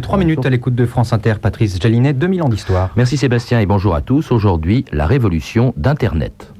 Trois 0.00 0.18
minutes 0.18 0.44
à 0.46 0.50
l'écoute 0.50 0.74
de 0.74 0.86
France 0.86 1.12
Inter, 1.12 1.34
Patrice 1.40 1.80
Jalinet, 1.80 2.12
2000 2.12 2.42
ans 2.42 2.48
d'histoire. 2.48 2.90
Merci 2.96 3.16
Sébastien 3.16 3.60
et 3.60 3.66
bonjour 3.66 3.94
à 3.94 4.00
tous. 4.00 4.30
Aujourd'hui, 4.32 4.84
la 4.92 5.06
révolution 5.06 5.72
d'Internet. 5.76 6.52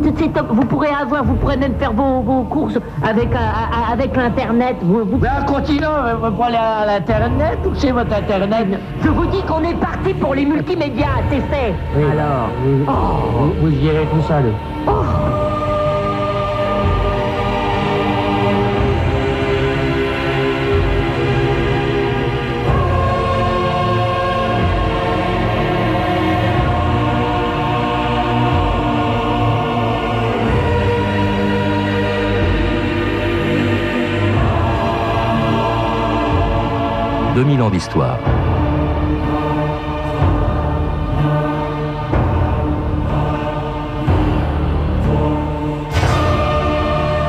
Vous 0.00 0.66
pourrez 0.66 0.88
avoir, 0.88 1.24
vous 1.24 1.34
pourrez 1.34 1.56
même 1.56 1.74
faire 1.78 1.92
vos, 1.92 2.20
vos 2.20 2.42
courses 2.44 2.78
avec, 3.02 3.32
euh, 3.32 3.36
euh, 3.36 3.92
avec 3.92 4.14
l'Internet. 4.14 4.76
Vous, 4.82 5.04
vous... 5.04 5.16
Ben, 5.18 5.44
continue, 5.46 5.78
vous 5.80 6.42
aller 6.42 6.56
à 6.56 6.84
l'Internet 6.86 7.58
ou 7.64 7.74
c'est 7.74 7.90
votre 7.90 8.12
Internet 8.14 8.66
Je 9.02 9.08
vous 9.08 9.24
dis 9.26 9.42
qu'on 9.42 9.62
est 9.62 9.74
parti 9.80 10.12
pour 10.14 10.34
les 10.34 10.44
multimédias, 10.44 11.06
c'est 11.30 11.40
fait. 11.40 11.74
Oui, 11.96 12.04
Alors, 12.12 12.50
Vous, 12.62 12.84
Oh. 12.86 13.52
vous, 13.62 13.70
vous 13.70 13.76
irez 13.84 14.06
tout 14.12 14.22
seul. 14.28 14.44
«2000 37.34 37.62
ans 37.62 37.70
d'histoire. 37.70 38.18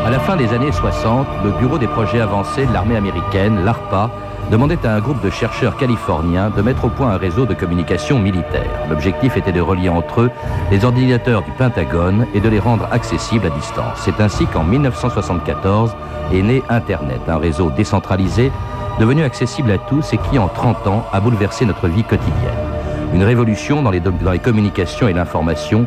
À 0.06 0.10
la 0.12 0.20
fin 0.20 0.36
des 0.36 0.54
années 0.54 0.72
60, 0.72 1.26
le 1.44 1.50
Bureau 1.58 1.80
des 1.80 1.88
projets 1.88 2.22
avancés 2.22 2.68
de 2.68 2.74
l'armée 2.74 2.96
américaine, 2.96 3.66
l'ARPA, 3.66 4.12
demandait 4.52 4.86
à 4.86 4.94
un 4.94 5.00
groupe 5.00 5.22
de 5.24 5.30
chercheurs 5.30 5.78
californiens 5.78 6.50
de 6.50 6.62
mettre 6.62 6.86
au 6.86 6.90
point 6.90 7.12
un 7.12 7.18
réseau 7.18 7.46
de 7.46 7.54
communication 7.54 8.20
militaire. 8.20 8.70
L'objectif 8.90 9.38
était 9.38 9.52
de 9.52 9.62
relier 9.62 9.90
entre 9.90 10.22
eux 10.22 10.32
les 10.72 10.86
ordinateurs 10.86 11.42
du 11.42 11.52
Pentagone 11.52 12.28
et 12.34 12.40
de 12.40 12.50
les 12.50 12.60
rendre 12.60 12.88
accessibles 12.92 13.48
à 13.48 13.50
distance. 13.50 13.98
C'est 13.98 14.20
ainsi 14.22 14.46
qu'en 14.46 14.64
1974 14.64 15.96
est 16.34 16.42
né 16.42 16.64
Internet, 16.70 17.22
un 17.28 17.38
réseau 17.38 17.72
décentralisé 17.72 18.52
devenu 19.00 19.24
accessible 19.24 19.72
à 19.72 19.78
tous 19.78 20.14
et 20.14 20.18
qui, 20.18 20.40
en 20.40 20.48
30 20.48 20.88
ans, 20.88 21.06
a 21.12 21.20
bouleversé 21.20 21.66
notre 21.66 21.88
vie 21.88 22.04
quotidienne. 22.04 22.34
Une 23.14 23.24
révolution 23.24 23.82
dans 23.82 23.92
les, 23.92 24.00
dans 24.00 24.32
les 24.32 24.40
communications 24.40 25.08
et 25.08 25.14
l'information 25.14 25.86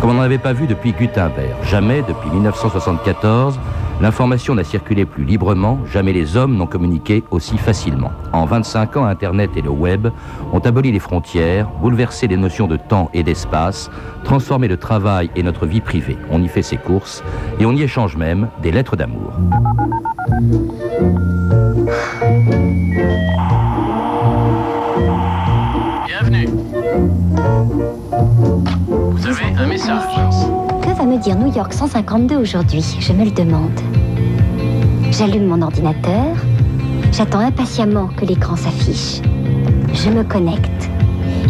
comme 0.00 0.10
on 0.10 0.14
n'en 0.14 0.22
avait 0.22 0.38
pas 0.38 0.54
vu 0.54 0.66
depuis 0.66 0.92
Gutenberg. 0.92 1.54
Jamais, 1.64 2.02
depuis 2.02 2.30
1974, 2.30 3.60
l'information 4.00 4.54
n'a 4.54 4.64
circulé 4.64 5.04
plus 5.04 5.24
librement, 5.24 5.78
jamais 5.90 6.12
les 6.12 6.36
hommes 6.36 6.56
n'ont 6.56 6.66
communiqué 6.66 7.22
aussi 7.30 7.58
facilement. 7.58 8.12
En 8.32 8.46
25 8.46 8.96
ans, 8.96 9.04
Internet 9.04 9.50
et 9.56 9.62
le 9.62 9.70
web 9.70 10.08
ont 10.52 10.58
aboli 10.60 10.92
les 10.92 10.98
frontières, 10.98 11.68
bouleversé 11.80 12.26
les 12.26 12.36
notions 12.36 12.66
de 12.66 12.76
temps 12.76 13.10
et 13.12 13.22
d'espace, 13.22 13.90
transformé 14.24 14.68
le 14.68 14.76
travail 14.76 15.30
et 15.36 15.42
notre 15.42 15.66
vie 15.66 15.80
privée. 15.80 16.16
On 16.30 16.42
y 16.42 16.48
fait 16.48 16.62
ses 16.62 16.76
courses 16.76 17.22
et 17.58 17.66
on 17.66 17.72
y 17.72 17.82
échange 17.82 18.16
même 18.16 18.48
des 18.62 18.72
lettres 18.72 18.96
d'amour. 18.96 19.32
Bienvenue. 26.06 26.48
Vous 28.88 29.26
avez 29.26 29.54
un 29.56 29.66
message. 29.66 30.59
Va 31.00 31.06
me 31.06 31.16
dire 31.16 31.34
New 31.34 31.50
York 31.50 31.72
152 31.72 32.36
aujourd'hui 32.36 32.84
Je 33.00 33.14
me 33.14 33.24
le 33.24 33.30
demande. 33.30 33.80
J'allume 35.10 35.46
mon 35.46 35.62
ordinateur. 35.62 36.36
J'attends 37.10 37.38
impatiemment 37.38 38.08
que 38.18 38.26
l'écran 38.26 38.54
s'affiche. 38.54 39.22
Je 39.94 40.10
me 40.10 40.22
connecte. 40.22 40.90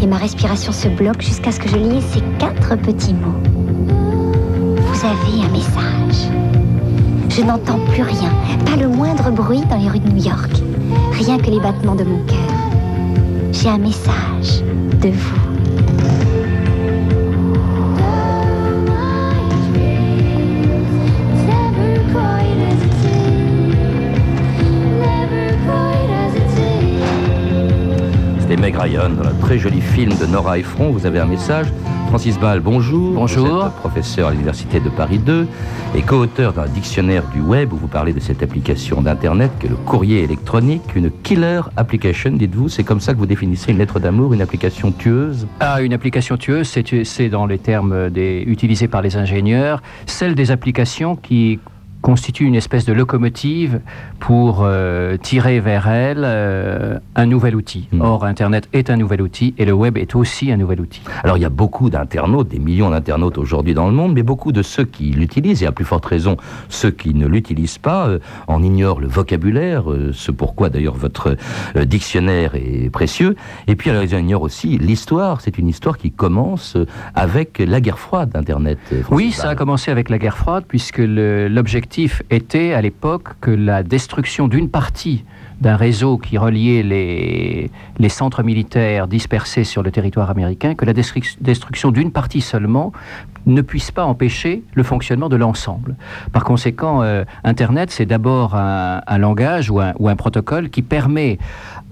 Et 0.01 0.06
ma 0.06 0.19
respiration 0.19 0.71
se 0.71 0.87
bloque 0.87 1.21
jusqu'à 1.21 1.51
ce 1.51 1.59
que 1.59 1.69
je 1.69 1.78
lise 1.78 2.05
ces 2.12 2.21
quatre 2.39 2.77
petits 2.77 3.12
mots. 3.12 3.41
Vous 4.77 5.05
avez 5.05 5.45
un 5.45 5.50
message. 5.50 6.31
Je 7.28 7.43
n'entends 7.43 7.81
plus 7.93 8.05
rien, 8.05 8.31
pas 8.67 8.77
le 8.77 8.87
moindre 8.87 9.32
bruit 9.32 9.62
dans 9.69 9.78
les 9.78 9.88
rues 9.88 9.99
de 9.99 10.11
New 10.11 10.22
York. 10.22 10.53
Rien 11.15 11.38
que 11.38 11.50
les 11.50 11.59
battements 11.59 11.97
de 11.97 12.05
mon 12.05 12.25
cœur. 12.25 12.38
J'ai 13.50 13.69
un 13.69 13.78
message 13.78 14.62
de 15.03 15.09
vous. 15.09 15.50
Meg 28.60 28.76
Ryan 28.76 29.09
dans 29.09 29.26
un 29.26 29.32
très 29.41 29.59
joli 29.59 29.81
film 29.81 30.12
de 30.21 30.26
Nora 30.26 30.59
Ephron. 30.59 30.91
Vous 30.91 31.06
avez 31.06 31.19
un 31.19 31.25
message. 31.25 31.69
Francis 32.09 32.38
Ball, 32.38 32.60
bonjour. 32.60 33.15
Bonjour. 33.15 33.47
Vous 33.47 33.66
êtes 33.66 33.72
professeur 33.72 34.28
à 34.28 34.32
l'Université 34.32 34.81
de 34.81 34.91
Paris 34.91 35.19
2 35.19 35.47
et 35.94 36.03
co-auteur 36.03 36.53
d'un 36.53 36.66
dictionnaire 36.66 37.22
du 37.32 37.41
web 37.41 37.72
où 37.72 37.76
vous 37.76 37.87
parlez 37.87 38.12
de 38.12 38.20
cette 38.20 38.43
application 38.43 39.00
d'Internet 39.00 39.50
que 39.59 39.66
le 39.66 39.76
courrier 39.76 40.22
électronique, 40.25 40.82
une 40.94 41.10
killer 41.10 41.62
application, 41.78 42.32
dites-vous. 42.32 42.69
C'est 42.69 42.84
comme 42.84 43.00
ça 43.00 43.15
que 43.15 43.19
vous 43.19 43.26
définissez 43.26 43.72
une 43.72 43.78
lettre 43.78 43.99
d'amour, 43.99 44.34
une 44.34 44.43
application 44.43 44.93
tueuse? 44.93 45.47
Ah, 45.60 45.81
une 45.81 45.94
application 45.94 46.37
tueuse, 46.37 46.69
c'est 46.69 47.04
c'est 47.04 47.31
dans 47.31 47.47
les 47.47 47.59
termes 47.59 48.10
des, 48.10 48.44
utilisés 48.47 48.88
par 48.88 49.00
les 49.00 49.16
ingénieurs, 49.16 49.81
celle 50.04 50.34
des 50.34 50.50
applications 50.50 51.16
qui 51.16 51.60
constituent 52.03 52.47
une 52.47 52.55
espèce 52.55 52.84
de 52.84 52.93
locomotive 52.93 53.81
pour 54.19 54.61
euh, 54.62 55.16
tirer 55.16 55.61
vers 55.61 55.88
elle 55.88 56.22
euh, 56.25 56.99
un 57.15 57.27
nouvel 57.27 57.55
outil. 57.56 57.88
Mm. 57.93 58.00
Or, 58.00 58.25
Internet 58.25 58.69
est 58.72 58.91
un 58.91 58.97
nouvel 58.97 59.22
outil 59.22 59.55
et 59.59 59.65
le 59.65 59.72
web 59.72 59.97
est 59.97 60.15
aussi 60.15 60.50
un 60.50 60.56
nouvel 60.56 60.81
outil. 60.81 61.03
Alors 61.22 61.37
il 61.37 61.41
y 61.43 61.47
a 61.47 61.50
beaucoup 61.50 61.91
d'internautes, 61.91 62.49
des 62.49 62.59
millions 62.59 62.91
d'internautes 62.91 63.38
aujourd'hui 63.38 63.75
dans 63.75 63.87
le 63.87 63.93
monde, 63.93 64.15
mais 64.15 64.22
beaucoup 64.22 64.53
de 64.53 64.62
ceux 64.62 64.84
qui 64.84 65.11
l'utilisent, 65.11 65.62
et 65.62 65.66
à 65.66 65.72
plus 65.72 65.84
forte 65.84 66.06
raison 66.06 66.37
ceux 66.69 66.91
qui 66.91 67.15
ne 67.15 67.27
l'utilisent 67.27 67.78
pas, 67.78 68.09
euh, 68.09 68.19
en 68.49 68.62
ignorent 68.62 69.00
le 69.00 69.09
vocabulaire, 69.09 69.91
euh, 69.91 70.11
ce 70.12 70.31
pourquoi 70.31 70.69
d'ailleurs 70.71 70.94
votre 70.97 71.37
dictionnaire 71.84 72.55
est 72.55 72.91
précieux. 72.91 73.37
Et 73.67 73.77
puis 73.77 73.91
alors, 73.91 74.03
ils 74.03 74.12
ignorent 74.15 74.43
aussi 74.43 74.78
l'histoire. 74.78 75.41
C'est 75.41 75.59
une 75.59 75.69
histoire 75.69 75.99
qui 75.99 76.11
commence 76.11 76.77
avec 77.15 77.59
la 77.59 77.81
guerre 77.81 77.99
froide 77.99 78.31
d'Internet. 78.31 78.78
Oui, 79.11 79.32
ça 79.32 79.50
a 79.50 79.55
commencé 79.55 79.91
avec 79.91 80.09
la 80.11 80.19
guerre 80.19 80.37
froide, 80.37 80.65
puisque 80.67 80.99
le- 80.99 81.49
était 82.31 82.73
à 82.73 82.81
l'époque 82.81 83.31
que 83.41 83.51
la 83.51 83.83
destruction 83.83 84.49
d'une 84.49 84.69
partie 84.69 85.25
d'un 85.61 85.77
réseau 85.77 86.17
qui 86.17 86.39
reliait 86.39 86.83
les, 86.83 87.71
les 87.99 88.09
centres 88.09 88.43
militaires 88.43 89.06
dispersés 89.06 89.65
sur 89.65 89.83
le 89.83 89.91
territoire 89.91 90.31
américain, 90.31 90.75
que 90.75 90.87
la 90.87 90.95
destru- 90.95 91.37
destruction 91.41 91.91
d'une 91.91 92.12
partie 92.12 92.41
seulement 92.41 92.93
ne 93.45 93.61
puisse 93.61 93.91
pas 93.91 94.05
empêcher 94.05 94.62
le 94.73 94.83
fonctionnement 94.83 95.29
de 95.29 95.37
l'ensemble. 95.37 95.97
Par 96.33 96.45
conséquent, 96.45 97.03
euh, 97.03 97.25
Internet, 97.45 97.91
c'est 97.91 98.06
d'abord 98.06 98.55
un, 98.55 99.03
un 99.06 99.19
langage 99.19 99.71
ou 99.71 99.81
un, 99.81 99.93
ou 99.99 100.09
un 100.09 100.17
protocole 100.17 100.71
qui 100.71 100.81
permet 100.81 101.39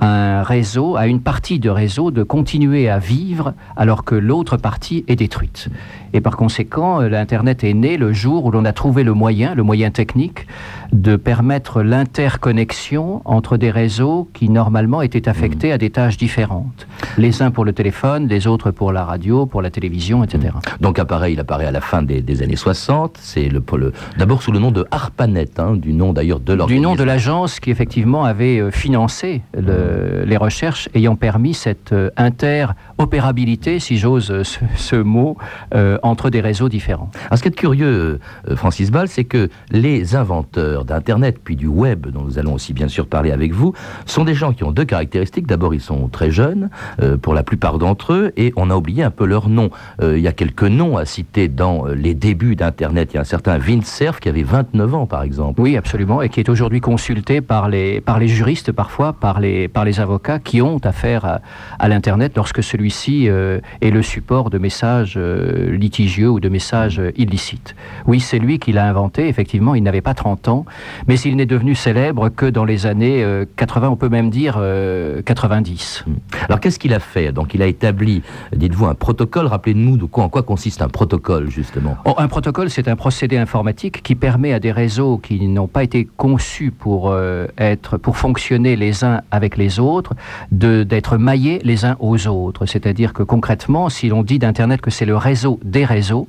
à 0.00 0.40
un 0.40 0.42
réseau, 0.42 0.96
à 0.96 1.06
une 1.06 1.20
partie 1.20 1.58
de 1.58 1.68
réseau, 1.68 2.10
de 2.10 2.22
continuer 2.22 2.88
à 2.88 2.98
vivre 2.98 3.52
alors 3.76 4.04
que 4.04 4.14
l'autre 4.14 4.56
partie 4.56 5.04
est 5.08 5.16
détruite. 5.16 5.68
Et 6.12 6.20
par 6.20 6.36
conséquent, 6.36 7.00
euh, 7.00 7.08
l'Internet 7.08 7.64
est 7.64 7.74
né 7.74 7.96
le 7.96 8.12
jour 8.12 8.44
où 8.44 8.50
l'on 8.50 8.64
a 8.64 8.72
trouvé 8.72 9.04
le 9.04 9.12
moyen, 9.14 9.54
le 9.54 9.62
moyen 9.62 9.90
technique, 9.90 10.46
de 10.92 11.16
permettre 11.16 11.82
l'interconnexion 11.82 13.20
entre 13.24 13.56
des 13.56 13.70
réseaux 13.70 14.28
qui 14.32 14.48
normalement 14.48 15.02
étaient 15.02 15.28
affectés 15.28 15.72
à 15.72 15.78
des 15.78 15.90
tâches 15.90 16.16
différentes. 16.16 16.86
Les 17.18 17.42
uns 17.42 17.50
pour 17.50 17.64
le 17.64 17.72
téléphone, 17.72 18.26
les 18.28 18.46
autres 18.46 18.70
pour 18.70 18.92
la 18.92 19.04
radio, 19.04 19.44
pour 19.46 19.60
la 19.62 19.70
télévision, 19.70 20.24
etc. 20.24 20.54
Donc 20.80 20.98
apparaît, 20.98 21.32
il 21.32 21.40
apparaît 21.40 21.66
à 21.66 21.70
la 21.70 21.80
fin 21.80 22.02
des, 22.02 22.22
des 22.22 22.42
années 22.42 22.56
60. 22.56 23.18
C'est 23.20 23.48
le, 23.48 23.62
le- 23.76 23.92
d'abord 24.18 24.42
sous 24.42 24.52
le 24.52 24.58
nom 24.58 24.70
de 24.70 24.86
ARPANET, 24.90 25.50
hein, 25.58 25.74
du 25.76 25.92
nom 25.92 26.12
d'ailleurs 26.12 26.40
de 26.40 26.52
Du 26.52 26.56
l'organisation. 26.58 26.90
nom 26.90 26.96
de 26.96 27.02
l'agence 27.04 27.60
qui 27.60 27.70
effectivement 27.70 28.24
avait 28.24 28.58
euh, 28.58 28.70
financé 28.70 29.42
le- 29.54 30.24
les 30.24 30.36
recherches 30.36 30.88
ayant 30.94 31.16
permis 31.16 31.54
cette 31.54 31.92
euh, 31.92 32.10
interopérabilité, 32.16 33.78
si 33.78 33.98
j'ose 33.98 34.42
ce, 34.42 34.58
ce 34.76 34.96
mot, 34.96 35.36
euh, 35.74 35.97
entre 36.02 36.30
des 36.30 36.40
réseaux 36.40 36.68
différents. 36.68 37.10
Ce 37.34 37.42
qui 37.42 37.48
est 37.48 37.52
curieux, 37.52 38.20
euh, 38.48 38.56
Francis 38.56 38.90
Ball, 38.90 39.08
c'est 39.08 39.24
que 39.24 39.48
les 39.70 40.16
inventeurs 40.16 40.84
d'Internet 40.84 41.38
puis 41.42 41.56
du 41.56 41.66
web, 41.66 42.06
dont 42.08 42.22
nous 42.22 42.38
allons 42.38 42.54
aussi 42.54 42.72
bien 42.72 42.88
sûr 42.88 43.06
parler 43.06 43.30
avec 43.30 43.52
vous, 43.52 43.74
sont 44.06 44.24
des 44.24 44.34
gens 44.34 44.52
qui 44.52 44.64
ont 44.64 44.72
deux 44.72 44.84
caractéristiques. 44.84 45.46
D'abord, 45.46 45.74
ils 45.74 45.80
sont 45.80 46.08
très 46.08 46.30
jeunes, 46.30 46.70
euh, 47.02 47.16
pour 47.16 47.34
la 47.34 47.42
plupart 47.42 47.78
d'entre 47.78 48.12
eux, 48.12 48.32
et 48.36 48.52
on 48.56 48.70
a 48.70 48.76
oublié 48.76 49.02
un 49.02 49.10
peu 49.10 49.26
leur 49.26 49.48
nom. 49.48 49.70
Euh, 50.02 50.18
il 50.18 50.22
y 50.22 50.28
a 50.28 50.32
quelques 50.32 50.62
noms 50.64 50.96
à 50.96 51.04
citer 51.04 51.48
dans 51.48 51.86
euh, 51.86 51.94
les 51.94 52.14
débuts 52.14 52.56
d'Internet. 52.56 53.10
Il 53.12 53.14
y 53.16 53.18
a 53.18 53.22
un 53.22 53.24
certain 53.24 53.58
Vint 53.58 53.82
Cerf 53.82 54.20
qui 54.20 54.28
avait 54.28 54.42
29 54.42 54.94
ans, 54.94 55.06
par 55.06 55.22
exemple. 55.22 55.60
Oui, 55.60 55.76
absolument, 55.76 56.22
et 56.22 56.28
qui 56.28 56.40
est 56.40 56.48
aujourd'hui 56.48 56.80
consulté 56.80 57.40
par 57.40 57.68
les, 57.68 58.00
par 58.00 58.18
les 58.18 58.28
juristes 58.28 58.72
parfois, 58.72 59.12
par 59.12 59.40
les, 59.40 59.68
par 59.68 59.84
les 59.84 60.00
avocats 60.00 60.38
qui 60.38 60.62
ont 60.62 60.78
affaire 60.84 61.40
à, 61.78 61.88
l'Internet 61.88 62.32
lorsque 62.36 62.62
celui-ci 62.62 63.28
euh, 63.28 63.60
est 63.80 63.90
le 63.90 64.02
support 64.02 64.50
de 64.50 64.58
messages 64.58 65.14
euh, 65.16 65.70
litigieux 65.88 66.28
ou 66.28 66.38
de 66.38 66.50
messages 66.50 67.00
euh, 67.00 67.12
illicites. 67.16 67.74
Oui, 68.06 68.20
c'est 68.20 68.38
lui 68.38 68.58
qui 68.58 68.72
l'a 68.72 68.86
inventé, 68.86 69.26
effectivement, 69.26 69.74
il 69.74 69.82
n'avait 69.82 70.02
pas 70.02 70.12
30 70.12 70.48
ans, 70.48 70.66
mais 71.06 71.18
il 71.20 71.34
n'est 71.36 71.46
devenu 71.46 71.74
célèbre 71.74 72.28
que 72.28 72.44
dans 72.44 72.66
les 72.66 72.84
années 72.84 73.24
euh, 73.24 73.46
80, 73.56 73.88
on 73.88 73.96
peut 73.96 74.10
même 74.10 74.28
dire 74.28 74.56
euh, 74.58 75.22
90. 75.22 76.04
Alors 76.46 76.60
qu'est-ce 76.60 76.78
qu'il 76.78 76.92
a 76.92 77.00
fait? 77.00 77.32
Donc 77.32 77.54
il 77.54 77.62
a 77.62 77.66
établi, 77.66 78.22
dites-vous, 78.54 78.84
un 78.84 78.94
protocole. 78.94 79.46
Rappelez-nous 79.46 79.96
de 79.96 80.04
quoi, 80.04 80.24
en 80.24 80.28
quoi 80.28 80.42
consiste 80.42 80.82
un 80.82 80.88
protocole, 80.88 81.48
justement. 81.48 81.96
Oh, 82.04 82.14
un 82.18 82.28
protocole, 82.28 82.68
c'est 82.68 82.88
un 82.88 82.96
procédé 82.96 83.38
informatique 83.38 84.02
qui 84.02 84.14
permet 84.14 84.52
à 84.52 84.60
des 84.60 84.72
réseaux 84.72 85.16
qui 85.16 85.48
n'ont 85.48 85.68
pas 85.68 85.84
été 85.84 86.06
conçus 86.16 86.70
pour 86.70 87.10
euh, 87.10 87.46
être, 87.56 87.96
pour 87.96 88.18
fonctionner 88.18 88.76
les 88.76 89.04
uns 89.04 89.22
avec 89.30 89.56
les 89.56 89.80
autres, 89.80 90.14
d'être 90.52 91.16
maillés 91.16 91.60
les 91.64 91.86
uns 91.86 91.96
aux 92.00 92.26
autres. 92.26 92.66
C'est-à-dire 92.66 93.14
que 93.14 93.22
concrètement, 93.22 93.88
si 93.88 94.08
l'on 94.08 94.22
dit 94.22 94.38
d'Internet 94.38 94.80
que 94.80 94.90
c'est 94.90 95.06
le 95.06 95.16
réseau 95.16 95.58
des 95.64 95.77
réseaux, 95.84 96.28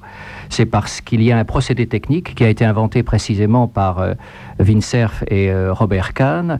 c'est 0.50 0.66
parce 0.66 1.02
qu'il 1.02 1.22
y 1.22 1.32
a 1.32 1.38
un 1.38 1.46
procédé 1.46 1.88
technique 1.88 2.36
qui 2.36 2.44
a 2.44 2.50
été 2.50 2.66
inventé 2.66 3.04
précisément 3.04 3.68
par 3.68 4.00
euh, 4.00 4.14
Vincerf 4.60 5.24
et 5.28 5.50
euh, 5.50 5.74
Robert 5.74 6.14
Kahn, 6.14 6.60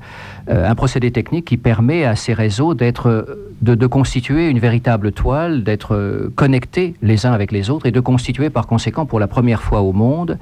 euh, 0.50 0.70
un 0.70 0.76
procédé 0.76 1.12
technique 1.12 1.46
qui 1.46 1.58
permet 1.58 2.06
à 2.06 2.16
ces 2.16 2.34
réseaux 2.34 2.74
d'être, 2.74 3.10
euh, 3.10 3.54
de, 3.62 3.88
constituer 3.88 4.50
une 4.50 4.60
véritable 4.60 5.12
toile, 5.12 5.64
d'être 5.64 6.32
connectés 6.36 6.96
les 7.02 7.26
uns 7.26 7.34
avec 7.34 7.52
les 7.52 7.70
autres 7.70 7.86
et 7.86 7.92
de 7.92 8.00
constituer 8.00 8.50
par 8.50 8.68
conséquent 8.68 9.06
pour 9.06 9.20
la 9.20 9.28
première 9.28 9.62
fois 9.62 9.82
au 9.82 9.92
monde, 9.92 10.38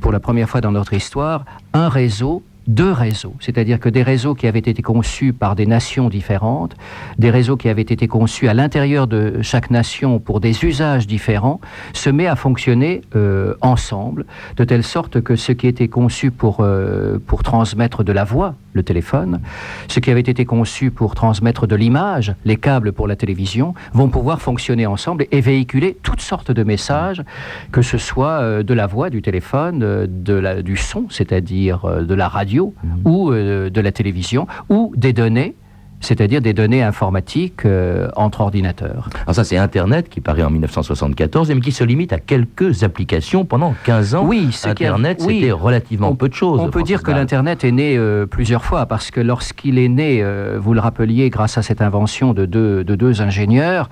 pour 0.00 0.12
la 0.12 0.20
première 0.20 0.48
fois 0.48 0.60
dans 0.60 0.72
notre 0.72 0.92
histoire, 0.92 1.44
un 1.72 1.88
réseau 1.88 2.42
deux 2.66 2.92
réseaux, 2.92 3.34
c'est-à-dire 3.40 3.80
que 3.80 3.88
des 3.88 4.02
réseaux 4.02 4.34
qui 4.34 4.46
avaient 4.46 4.58
été 4.58 4.82
conçus 4.82 5.32
par 5.32 5.56
des 5.56 5.66
nations 5.66 6.08
différentes, 6.08 6.76
des 7.18 7.30
réseaux 7.30 7.56
qui 7.56 7.68
avaient 7.68 7.82
été 7.82 8.06
conçus 8.06 8.48
à 8.48 8.54
l'intérieur 8.54 9.06
de 9.06 9.42
chaque 9.42 9.70
nation 9.70 10.18
pour 10.18 10.40
des 10.40 10.64
usages 10.64 11.06
différents, 11.06 11.60
se 11.92 12.10
met 12.10 12.26
à 12.26 12.36
fonctionner 12.36 13.02
euh, 13.16 13.54
ensemble, 13.60 14.26
de 14.56 14.64
telle 14.64 14.84
sorte 14.84 15.20
que 15.20 15.36
ce 15.36 15.52
qui 15.52 15.66
était 15.66 15.88
conçu 15.88 16.30
pour, 16.30 16.58
euh, 16.60 17.18
pour 17.26 17.42
transmettre 17.42 18.04
de 18.04 18.12
la 18.12 18.24
voix, 18.24 18.54
le 18.74 18.82
téléphone, 18.82 19.40
ce 19.88 20.00
qui 20.00 20.10
avait 20.10 20.20
été 20.20 20.44
conçu 20.44 20.90
pour 20.90 21.14
transmettre 21.14 21.66
de 21.66 21.76
l'image, 21.76 22.34
les 22.44 22.56
câbles 22.56 22.92
pour 22.92 23.06
la 23.06 23.16
télévision, 23.16 23.74
vont 23.92 24.08
pouvoir 24.08 24.40
fonctionner 24.40 24.86
ensemble 24.86 25.26
et 25.30 25.40
véhiculer 25.40 25.96
toutes 26.02 26.22
sortes 26.22 26.50
de 26.50 26.62
messages, 26.62 27.22
que 27.70 27.82
ce 27.82 27.98
soit 27.98 28.40
euh, 28.40 28.62
de 28.62 28.74
la 28.74 28.86
voix, 28.86 29.10
du 29.10 29.20
téléphone, 29.20 30.06
de 30.06 30.34
la, 30.34 30.62
du 30.62 30.76
son, 30.76 31.06
c'est-à-dire 31.10 31.86
de 32.02 32.14
la 32.14 32.28
radio 32.28 32.51
ou 32.60 33.30
euh, 33.32 33.70
de 33.70 33.80
la 33.80 33.92
télévision, 33.92 34.46
ou 34.68 34.92
des 34.96 35.12
données, 35.12 35.54
c'est-à-dire 36.00 36.40
des 36.40 36.52
données 36.52 36.82
informatiques 36.82 37.64
euh, 37.64 38.08
entre 38.16 38.40
ordinateurs. 38.40 39.08
Alors 39.22 39.36
ça, 39.36 39.44
c'est 39.44 39.56
Internet 39.56 40.08
qui 40.08 40.20
paraît 40.20 40.42
en 40.42 40.50
1974, 40.50 41.50
mais 41.52 41.60
qui 41.60 41.70
se 41.70 41.84
limite 41.84 42.12
à 42.12 42.18
quelques 42.18 42.82
applications 42.82 43.44
pendant 43.44 43.72
15 43.84 44.16
ans. 44.16 44.24
Oui, 44.26 44.50
a- 44.64 44.68
Internet, 44.70 45.22
oui. 45.24 45.38
c'était 45.40 45.52
relativement 45.52 46.08
On- 46.10 46.16
peu 46.16 46.28
de 46.28 46.34
choses. 46.34 46.58
On 46.60 46.70
peut 46.70 46.82
dire 46.82 47.04
que 47.04 47.12
l'Internet 47.12 47.62
est 47.62 47.70
né 47.70 47.96
euh, 47.96 48.26
plusieurs 48.26 48.64
fois, 48.64 48.86
parce 48.86 49.12
que 49.12 49.20
lorsqu'il 49.20 49.78
est 49.78 49.88
né, 49.88 50.20
euh, 50.22 50.58
vous 50.60 50.74
le 50.74 50.80
rappeliez, 50.80 51.30
grâce 51.30 51.56
à 51.56 51.62
cette 51.62 51.80
invention 51.80 52.32
de 52.34 52.46
deux, 52.46 52.82
de 52.82 52.94
deux 52.96 53.22
ingénieurs, 53.22 53.88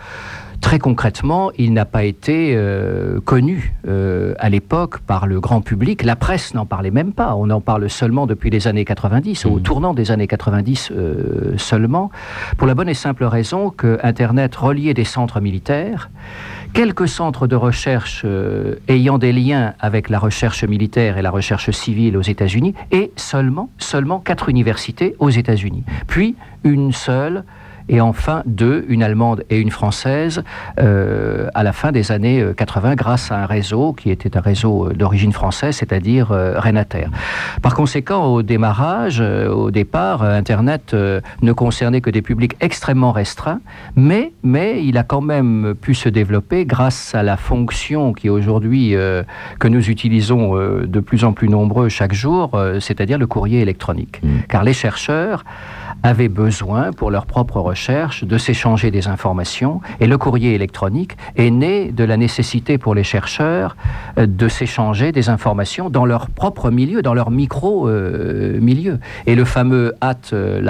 très 0.60 0.78
concrètement, 0.78 1.50
il 1.58 1.72
n'a 1.72 1.84
pas 1.84 2.04
été 2.04 2.52
euh, 2.54 3.20
connu 3.20 3.74
euh, 3.88 4.34
à 4.38 4.48
l'époque 4.48 4.98
par 5.00 5.26
le 5.26 5.40
grand 5.40 5.60
public. 5.60 6.02
La 6.04 6.16
presse 6.16 6.54
n'en 6.54 6.66
parlait 6.66 6.90
même 6.90 7.12
pas. 7.12 7.34
On 7.36 7.50
en 7.50 7.60
parle 7.60 7.88
seulement 7.88 8.26
depuis 8.26 8.50
les 8.50 8.68
années 8.68 8.84
90, 8.84 9.46
au 9.46 9.58
tournant 9.58 9.94
des 9.94 10.10
années 10.10 10.26
90 10.26 10.92
euh, 10.92 11.54
seulement, 11.56 12.10
pour 12.56 12.66
la 12.66 12.74
bonne 12.74 12.88
et 12.88 12.94
simple 12.94 13.24
raison 13.24 13.70
que 13.70 13.98
Internet 14.02 14.54
reliait 14.56 14.94
des 14.94 15.04
centres 15.04 15.40
militaires 15.40 16.10
quelques 16.72 17.08
centres 17.08 17.48
de 17.48 17.56
recherche 17.56 18.24
ayant 18.86 19.18
des 19.18 19.32
liens 19.32 19.74
avec 19.80 20.08
la 20.08 20.20
recherche 20.20 20.62
militaire 20.62 21.18
et 21.18 21.22
la 21.22 21.32
recherche 21.32 21.70
civile 21.72 22.16
aux 22.16 22.22
États-Unis, 22.22 22.74
et 22.92 23.10
seulement, 23.16 23.70
seulement 23.78 24.20
quatre 24.20 24.48
universités 24.48 25.16
aux 25.18 25.30
États-Unis. 25.30 25.82
Puis 26.06 26.36
une 26.62 26.92
seule, 26.92 27.42
et 27.90 28.00
enfin 28.00 28.42
deux, 28.46 28.84
une 28.88 29.02
allemande 29.02 29.44
et 29.50 29.58
une 29.58 29.70
française, 29.70 30.42
euh, 30.78 31.48
à 31.54 31.62
la 31.62 31.72
fin 31.72 31.92
des 31.92 32.12
années 32.12 32.40
euh, 32.40 32.54
80, 32.54 32.94
grâce 32.94 33.32
à 33.32 33.42
un 33.42 33.46
réseau 33.46 33.92
qui 33.92 34.10
était 34.10 34.36
un 34.36 34.40
réseau 34.40 34.86
euh, 34.86 34.92
d'origine 34.94 35.32
française, 35.32 35.76
c'est-à-dire 35.76 36.30
euh, 36.30 36.58
Renater. 36.58 37.10
Par 37.62 37.74
conséquent, 37.74 38.26
au 38.26 38.42
démarrage, 38.42 39.18
euh, 39.20 39.48
au 39.48 39.72
départ, 39.72 40.22
euh, 40.22 40.38
Internet 40.38 40.94
euh, 40.94 41.20
ne 41.42 41.52
concernait 41.52 42.00
que 42.00 42.10
des 42.10 42.22
publics 42.22 42.56
extrêmement 42.60 43.10
restreints, 43.10 43.60
mais, 43.96 44.32
mais 44.44 44.84
il 44.84 44.96
a 44.96 45.02
quand 45.02 45.20
même 45.20 45.74
pu 45.74 45.94
se 45.94 46.08
développer 46.08 46.64
grâce 46.66 47.14
à 47.16 47.24
la 47.24 47.36
fonction 47.36 48.12
qui 48.12 48.30
aujourd'hui, 48.30 48.94
euh, 48.94 49.24
que 49.58 49.66
nous 49.66 49.90
utilisons 49.90 50.56
euh, 50.56 50.86
de 50.86 51.00
plus 51.00 51.24
en 51.24 51.32
plus 51.32 51.48
nombreux 51.48 51.88
chaque 51.88 52.14
jour, 52.14 52.52
euh, 52.54 52.78
c'est-à-dire 52.78 53.18
le 53.18 53.26
courrier 53.26 53.60
électronique. 53.60 54.20
Car 54.48 54.62
les 54.62 54.72
chercheurs 54.72 55.44
avaient 56.02 56.28
besoin, 56.28 56.92
pour 56.92 57.10
leur 57.10 57.26
propre 57.26 57.60
recherche, 57.60 58.24
de 58.24 58.38
s'échanger 58.38 58.90
des 58.90 59.08
informations, 59.08 59.80
et 60.00 60.06
le 60.06 60.18
courrier 60.18 60.54
électronique 60.54 61.16
est 61.36 61.50
né 61.50 61.92
de 61.92 62.04
la 62.04 62.16
nécessité 62.16 62.78
pour 62.78 62.94
les 62.94 63.04
chercheurs 63.04 63.76
euh, 64.18 64.26
de 64.26 64.48
s'échanger 64.48 65.12
des 65.12 65.28
informations 65.28 65.90
dans 65.90 66.06
leur 66.06 66.28
propre 66.30 66.70
milieu, 66.70 67.02
dans 67.02 67.14
leur 67.14 67.30
micro-milieu. 67.30 68.98
et 69.26 69.34
le 69.34 69.44
fameux 69.44 69.94
at 70.00 70.16
euh, 70.32 70.60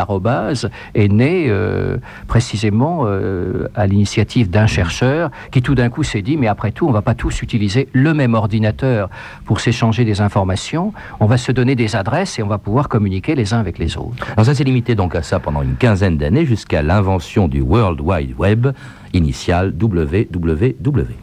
est 0.95 1.09
né 1.09 1.47
euh, 1.49 1.97
précisément 2.27 3.03
euh, 3.05 3.69
à 3.75 3.87
l'initiative 3.87 4.51
d'un 4.51 4.67
chercheur 4.67 5.31
qui 5.51 5.63
tout 5.63 5.75
d'un 5.75 5.91
coup 5.91 6.03
s'est 6.03 6.23
dit, 6.23 6.37
mais 6.37 6.47
après 6.47 6.73
tout, 6.73 6.87
on 6.87 6.89
ne 6.89 6.95
va 6.95 7.03
pas 7.03 7.15
tous 7.15 7.43
utiliser 7.43 7.89
le 7.93 8.15
même 8.15 8.35
ordinateur 8.35 9.11
pour 9.45 9.61
s'échanger 9.61 10.05
des 10.05 10.21
informations, 10.21 10.93
on 11.21 11.27
va 11.27 11.37
se 11.37 11.53
donner 11.53 11.75
des 11.75 11.97
adresses 11.97 12.39
et 12.39 12.43
on 12.43 12.49
va 12.49 12.59
pouvoir 12.59 12.89
communiquer 12.89 13.35
les 13.35 13.55
uns 13.55 13.59
avec 13.59 13.79
les 13.79 13.97
autres. 13.97 14.27
Alors 14.33 14.47
ça 14.47 14.55
s'est 14.55 14.65
limité 14.65 14.95
donc 14.95 15.15
ça 15.23 15.39
pendant 15.39 15.63
une 15.63 15.77
quinzaine 15.77 16.17
d'années 16.17 16.47
jusqu'à 16.47 16.83
l'invention 16.83 17.49
du 17.49 17.61
World 17.61 18.01
Wide 18.01 18.35
Web, 18.39 18.69
initial 19.13 19.73
WWW. 19.81 21.15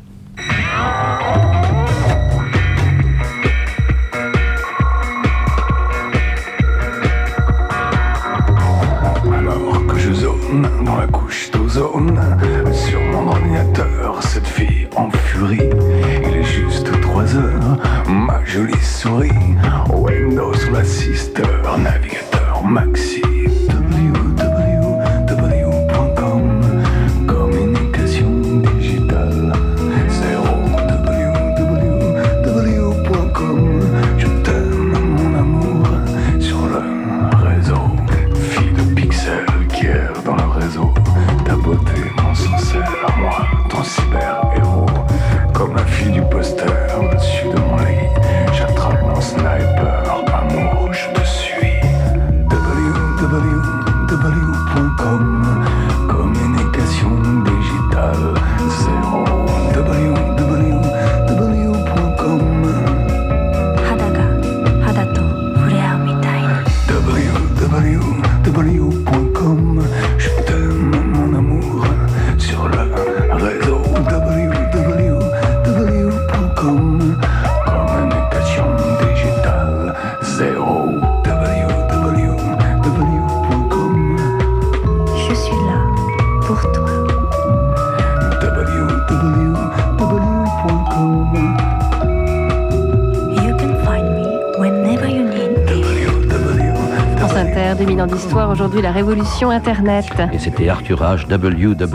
Aujourd'hui 98.57 98.81
la 98.81 98.91
révolution 98.91 99.51
Internet. 99.51 100.07
Et 100.33 100.39
c'était 100.39 100.67
Arthur 100.67 101.03
H, 101.03 101.27
www.com, 101.31 101.87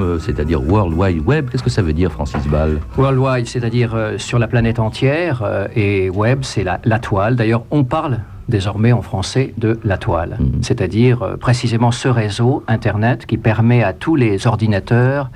euh, 0.00 0.18
c'est-à-dire 0.20 0.62
World 0.62 0.94
Wide 0.96 1.26
Web. 1.26 1.50
Qu'est-ce 1.50 1.64
que 1.64 1.70
ça 1.70 1.82
veut 1.82 1.92
dire, 1.92 2.12
Francis 2.12 2.46
Ball? 2.46 2.78
Worldwide, 2.96 3.48
c'est-à-dire 3.48 3.92
euh, 3.96 4.18
sur 4.18 4.38
la 4.38 4.46
planète 4.46 4.78
entière, 4.78 5.42
euh, 5.44 5.66
et 5.74 6.10
web, 6.10 6.42
c'est 6.42 6.62
la, 6.62 6.78
la 6.84 7.00
toile. 7.00 7.34
D'ailleurs, 7.34 7.64
on 7.72 7.82
parle 7.82 8.20
désormais 8.48 8.92
en 8.92 9.02
français 9.02 9.52
de 9.58 9.80
la 9.82 9.98
toile, 9.98 10.36
Mhm. 10.38 10.62
c'est-à-dire 10.62 11.22
euh, 11.24 11.36
précisément 11.36 11.90
ce 11.90 12.06
réseau 12.06 12.62
Internet 12.68 13.26
qui 13.26 13.36
permet 13.36 13.82
à 13.82 13.92
tous 13.92 14.14
les 14.14 14.46
ordinateurs 14.46 15.28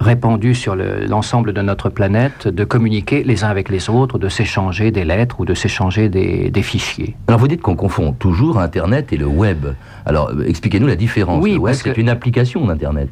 répandus 0.00 0.54
sur 0.54 0.74
le- 0.76 1.06
l'ensemble 1.06 1.52
de 1.52 1.62
notre 1.62 1.88
planète 1.90 2.48
de 2.48 2.64
communiquer 2.64 3.22
les 3.24 3.44
uns 3.44 3.48
avec 3.48 3.68
les 3.68 3.88
autres, 3.90 4.18
de 4.18 4.28
s'échanger 4.28 4.90
des 4.90 5.04
lettres 5.04 5.40
ou 5.40 5.44
de 5.44 5.54
s'échanger 5.54 6.08
des, 6.08 6.50
des 6.50 6.62
fichiers. 6.62 7.16
Alors 7.28 7.40
vous 7.40 7.48
dites 7.48 7.62
qu'on 7.62 7.76
confond 7.76 8.12
toujours 8.12 8.58
Internet 8.58 9.12
et 9.12 9.16
le 9.16 9.26
web. 9.26 9.66
Alors 10.04 10.30
euh, 10.30 10.44
expliquez-nous 10.46 10.86
la 10.86 10.96
différence. 10.96 11.42
Oui, 11.42 11.52
le 11.54 11.58
web, 11.58 11.74
c'est 11.74 11.96
une 11.96 12.08
application 12.08 12.64
d'Internet. 12.66 13.08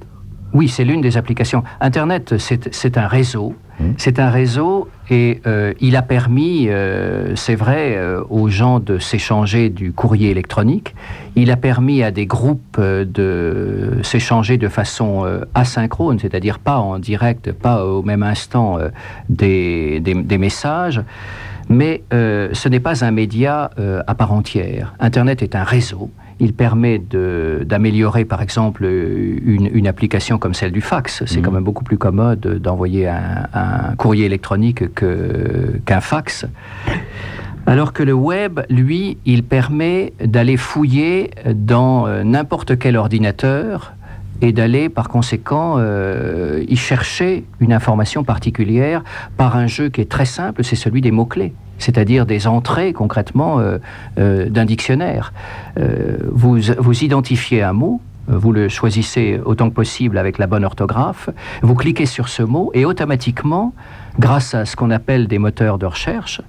Oui, 0.55 0.69
c'est 0.69 0.85
l'une 0.85 1.01
des 1.01 1.17
applications. 1.17 1.65
Internet, 1.81 2.35
c'est 2.39 2.97
un 2.97 3.07
réseau. 3.09 3.55
Mhm. 3.81 3.95
C'est 3.99 4.21
un 4.21 4.31
réseau 4.31 4.89
et 5.11 5.41
euh, 5.49 5.75
il 5.81 5.97
a 5.97 6.03
permis, 6.03 6.69
euh, 6.69 7.35
c'est 7.35 7.57
vrai, 7.57 7.97
euh, 7.97 8.23
aux 8.31 8.49
gens 8.49 8.79
de 8.79 8.99
s'échanger 9.01 9.69
du 9.69 9.93
courrier 9.93 10.31
électronique. 10.31 10.95
Il 11.35 11.51
a 11.51 11.57
permis 11.57 12.05
à 12.05 12.13
des 12.13 12.25
groupes 12.27 12.81
de 12.81 13.99
s'échanger 14.05 14.57
de 14.59 14.69
façon 14.69 15.25
asynchrone, 15.55 16.21
c'est-à-dire 16.21 16.61
pas 16.61 16.79
en 16.79 17.01
direct, 17.01 17.51
pas 17.51 17.85
au 17.85 18.03
même 18.03 18.23
instant 18.23 18.79
des, 19.29 19.99
des- 19.99 20.15
des 20.23 20.39
messages. 20.39 21.03
Mais 21.69 22.05
ce 22.13 22.69
n'est 22.69 22.79
pas 22.81 23.05
un 23.05 23.11
média 23.11 23.71
à 24.07 24.15
part 24.15 24.33
entière. 24.33 24.95
Internet 25.01 25.43
est 25.43 25.57
un 25.57 25.65
réseau. 25.65 26.11
Il 26.41 26.53
permet 26.53 26.99
d'améliorer, 27.65 28.25
par 28.25 28.43
exemple, 28.43 28.85
une, 28.85 29.69
une 29.73 29.87
application 29.87 30.39
comme 30.39 30.55
celle 30.55 30.73
du 30.73 30.81
fax. 30.81 31.23
C'est 31.27 31.37
Mhm. 31.39 31.43
quand 31.45 31.53
même 31.53 31.65
beaucoup 31.65 31.85
plus 31.85 31.99
commode 31.99 32.41
d'envoyer 32.61 33.09
un, 33.09 33.47
un 33.55 33.95
courrier 33.97 34.27
électronique 34.27 34.93
que- 34.95 35.81
qu'un 35.87 36.01
fax. 36.01 36.47
Alors 37.67 37.93
que 37.93 38.03
le 38.03 38.13
web, 38.13 38.61
lui, 38.69 39.17
il 39.25 39.43
permet 39.43 40.13
d'aller 40.23 40.57
fouiller 40.57 41.31
dans 41.55 42.07
euh, 42.07 42.23
n'importe 42.23 42.79
quel 42.79 42.97
ordinateur 42.97 43.95
et 44.43 44.53
d'aller 44.53 44.89
par 44.91 45.09
conséquent 45.09 45.77
euh, 45.79 46.63
y 46.69 46.77
chercher 46.77 47.45
une 47.61 47.73
information 47.73 48.25
particulière 48.25 49.03
par 49.39 49.57
un 49.57 49.67
jeu 49.67 49.89
qui 49.89 50.01
est 50.03 50.11
très 50.11 50.27
simple, 50.27 50.63
c'est 50.65 50.77
celui 50.77 51.01
des 51.01 51.11
mots-clés, 51.13 51.55
c'est-à-dire 51.79 52.27
des 52.27 52.47
entrées 52.47 52.93
concrètement 52.93 53.59
euh, 53.59 53.79
euh, 54.19 54.49
d'un 54.49 54.65
dictionnaire. 54.65 55.33
Euh, 55.79 56.19
vous, 56.31 56.59
vous 56.79 57.05
identifiez 57.05 57.63
un 57.63 57.73
mot, 57.73 58.01
vous 58.27 58.53
le 58.53 58.69
choisissez 58.69 59.41
autant 59.45 59.69
que 59.69 59.75
possible 59.75 60.19
avec 60.19 60.39
la 60.39 60.47
bonne 60.47 60.65
orthographe, 60.65 61.31
vous 61.63 61.75
cliquez 61.75 62.07
sur 62.07 62.29
ce 62.29 62.43
mot 62.43 62.71
et 62.75 62.85
automatiquement, 62.85 63.75
grâce 64.19 64.55
à 64.55 64.65
ce 64.65 64.77
qu'on 64.77 64.91
appelle 64.91 65.27
des 65.27 65.39
moteurs 65.39 65.79
de 65.79 65.87
recherche, 65.87 66.41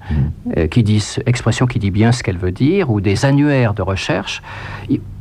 euh, 0.58 0.68
qui 0.68 0.84
disent, 0.84 1.20
expression 1.26 1.66
qui 1.66 1.80
dit 1.80 1.92
bien 1.92 2.12
ce 2.12 2.24
qu'elle 2.24 2.38
veut 2.38 2.52
dire, 2.52 2.92
ou 2.92 3.02
des 3.02 3.26
annuaires 3.26 3.74
de 3.74 3.82
recherche, 3.82 4.42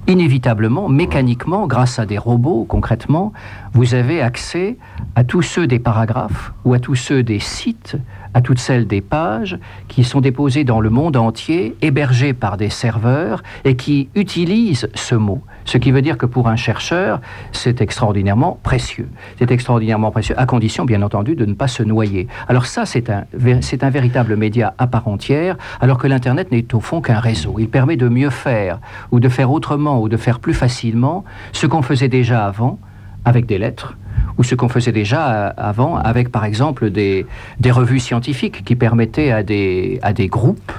inévitablement, 0.06 0.88
mécaniquement, 0.88 1.66
grâce 1.66 1.98
à 1.98 2.06
des 2.06 2.18
robots 2.18 2.66
concrètement, 2.68 3.32
vous 3.72 3.94
avez 3.94 4.20
accès 4.20 4.76
à 5.16 5.24
tous 5.24 5.42
ceux 5.42 5.66
des 5.66 5.78
paragraphes 5.78 6.52
ou 6.64 6.74
à 6.74 6.78
tous 6.78 6.94
ceux 6.94 7.22
des 7.22 7.40
sites, 7.40 7.96
à 8.34 8.40
toutes 8.40 8.58
celles 8.58 8.86
des 8.86 9.00
pages 9.00 9.58
qui 9.88 10.04
sont 10.04 10.20
déposés 10.20 10.64
dans 10.64 10.80
le 10.80 10.90
monde 10.90 11.16
entier, 11.16 11.76
hébergés 11.80 12.34
par 12.34 12.56
des 12.56 12.68
serveurs 12.68 13.42
et 13.64 13.76
qui 13.76 14.08
utilisent 14.14 14.88
ce 14.94 15.14
mot. 15.14 15.40
Ce 15.64 15.78
qui 15.78 15.92
veut 15.92 16.02
dire 16.02 16.18
que 16.18 16.26
pour 16.26 16.48
un 16.48 16.56
chercheur, 16.56 17.20
c'est 17.52 17.80
extraordinairement 17.80 18.58
précieux. 18.62 19.08
C'est 19.38 19.50
extraordinairement 19.50 20.10
précieux, 20.10 20.34
à 20.38 20.46
condition, 20.46 20.84
bien 20.84 21.00
entendu, 21.02 21.36
de 21.36 21.46
ne 21.46 21.54
pas 21.54 21.68
se 21.68 21.82
noyer. 21.82 22.28
Alors 22.48 22.66
ça, 22.66 22.84
c'est 22.84 23.08
un, 23.08 23.24
un 23.34 23.90
véritable 23.90 24.36
média 24.36 24.74
à 24.78 24.86
part 24.86 25.08
entière, 25.08 25.56
alors 25.80 25.98
que 25.98 26.06
l'Internet 26.06 26.50
n'est 26.50 26.74
au 26.74 26.80
fond 26.80 27.00
qu'un 27.00 27.20
réseau. 27.20 27.56
Il 27.58 27.68
permet 27.68 27.96
de 27.96 28.08
mieux 28.08 28.30
faire, 28.30 28.80
ou 29.10 29.20
de 29.20 29.28
faire 29.28 29.50
autrement, 29.50 30.00
ou 30.02 30.08
de 30.08 30.16
faire 30.16 30.38
plus 30.38 30.54
facilement 30.54 31.24
ce 31.52 31.66
qu'on 31.66 31.82
faisait 31.82 32.08
déjà 32.08 32.44
avant 32.46 32.78
avec 33.24 33.46
des 33.46 33.58
lettres, 33.58 33.96
ou 34.38 34.44
ce 34.44 34.54
qu'on 34.54 34.68
faisait 34.68 34.92
déjà 34.92 35.32
euh, 35.32 35.50
avant 35.56 35.96
avec, 35.96 36.30
par 36.30 36.44
exemple, 36.44 36.90
des, 36.90 37.26
revues 37.70 38.00
scientifiques 38.00 38.64
qui 38.64 38.76
permettaient 38.76 39.32
à 39.32 39.42
des, 39.42 40.00
groupes 40.28 40.72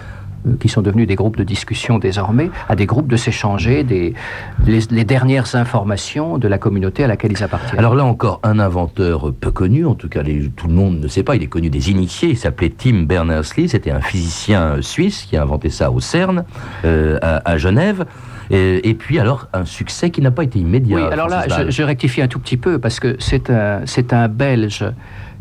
euh, 0.48 0.56
qui 0.60 0.70
sont 0.70 0.82
devenus 0.82 1.08
des 1.08 1.16
groupes 1.16 1.38
de 1.38 1.44
discussion 1.44 2.00
désormais, 2.00 2.50
à 2.70 2.76
des 2.76 2.86
groupes 2.86 3.08
de 3.08 3.18
s'échanger 3.18 3.84
les, 3.84 5.04
dernières 5.04 5.56
informations 5.56 6.38
de 6.38 6.48
la 6.48 6.58
communauté 6.58 7.04
à 7.04 7.08
laquelle 7.08 7.32
ils 7.32 7.44
appartiennent. 7.44 7.80
Alors 7.80 7.96
là 7.96 8.06
encore, 8.06 8.40
un 8.44 8.60
inventeur 8.60 9.34
peu 9.34 9.52
connu, 9.52 9.86
en 9.86 9.96
tout 9.96 10.10
cas 10.10 10.22
tout 10.56 10.68
le 10.68 10.74
monde 10.74 11.00
ne 11.00 11.08
sait 11.08 11.24
pas, 11.24 11.36
il 11.36 11.44
est 11.44 11.48
connu 11.48 11.70
des 11.70 11.90
initiés, 11.92 12.30
il 12.30 12.38
s'appelait 12.38 12.74
Tim 12.76 13.04
Berners-Lee, 13.04 13.70
c'était 13.70 13.92
un 13.92 14.02
physicien 14.02 14.82
suisse 14.82 15.24
qui 15.24 15.38
a 15.38 15.42
inventé 15.42 15.70
ça 15.70 15.92
au 15.92 16.00
CERN, 16.00 16.46
euh, 16.86 17.18
à 17.22 17.58
Genève. 17.58 18.06
Et, 18.52 18.90
et 18.90 18.94
puis 18.94 19.20
alors, 19.20 19.48
un 19.54 19.66
succès 19.66 20.10
qui 20.10 20.22
n'a 20.22 20.32
pas 20.32 20.44
été 20.44 20.60
immédiat. 20.60 20.98
Oui, 20.98 21.04
alors 21.12 21.28
là, 21.30 21.46
je, 21.48 21.72
je 21.72 21.84
rectifie 21.84 22.22
un 22.22 22.28
tout 22.28 22.40
petit 22.40 22.58
peu 22.58 22.80
parce 22.80 23.00
que 23.00 23.16
c'est 23.20 23.50
un, 23.50 23.82
c'est 23.86 24.14
un 24.14 24.28
Belge, 24.28 24.86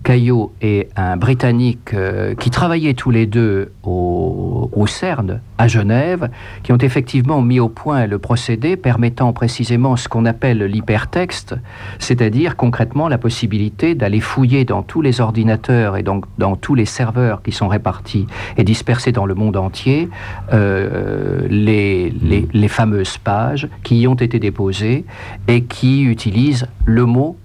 Caillot, 0.05 0.53
et 0.61 0.89
un 0.97 1.17
Britannique 1.17 1.95
euh, 1.95 2.35
qui 2.35 2.51
travaillaient 2.51 2.95
tous 2.95 3.11
les 3.11 3.27
deux 3.27 3.73
au, 3.83 4.71
au 4.73 4.87
CERN 4.87 5.41
à 5.57 5.67
Genève, 5.67 6.29
qui 6.63 6.73
ont 6.73 6.79
effectivement 6.79 7.41
mis 7.41 7.59
au 7.59 7.71
point 7.71 8.07
le 8.07 8.19
procédé 8.19 8.77
permettant 8.77 9.33
précisément 9.33 9.97
ce 9.97 10.09
qu'on 10.09 10.27
appelle 10.27 10.63
l'hypertexte, 10.65 11.57
c'est-à-dire 11.99 12.57
concrètement 12.57 13.09
la 13.09 13.17
possibilité 13.17 13.95
d'aller 13.95 14.21
fouiller 14.21 14.67
dans 14.67 14.83
tous 14.83 15.01
les 15.01 15.23
ordinateurs 15.23 15.97
et 15.97 16.03
donc 16.03 16.27
dans 16.37 16.55
tous 16.55 16.75
les 16.75 16.85
serveurs 16.85 17.43
qui 17.43 17.53
sont 17.53 17.69
répartis 17.69 18.27
et 18.59 18.65
dispersés 18.65 19.11
dans 19.11 19.25
le 19.25 19.35
monde 19.35 19.57
entier 19.57 20.11
euh, 20.53 21.47
les, 21.49 22.11
les, 22.11 22.47
les 22.53 22.69
fameuses 22.69 23.17
pages 23.17 23.69
qui 23.83 24.01
y 24.01 24.07
ont 24.07 24.15
été 24.15 24.39
déposées 24.39 25.07
et 25.49 25.65
qui 25.65 26.03
utilisent 26.03 26.67
le 26.85 27.07
mot 27.07 27.39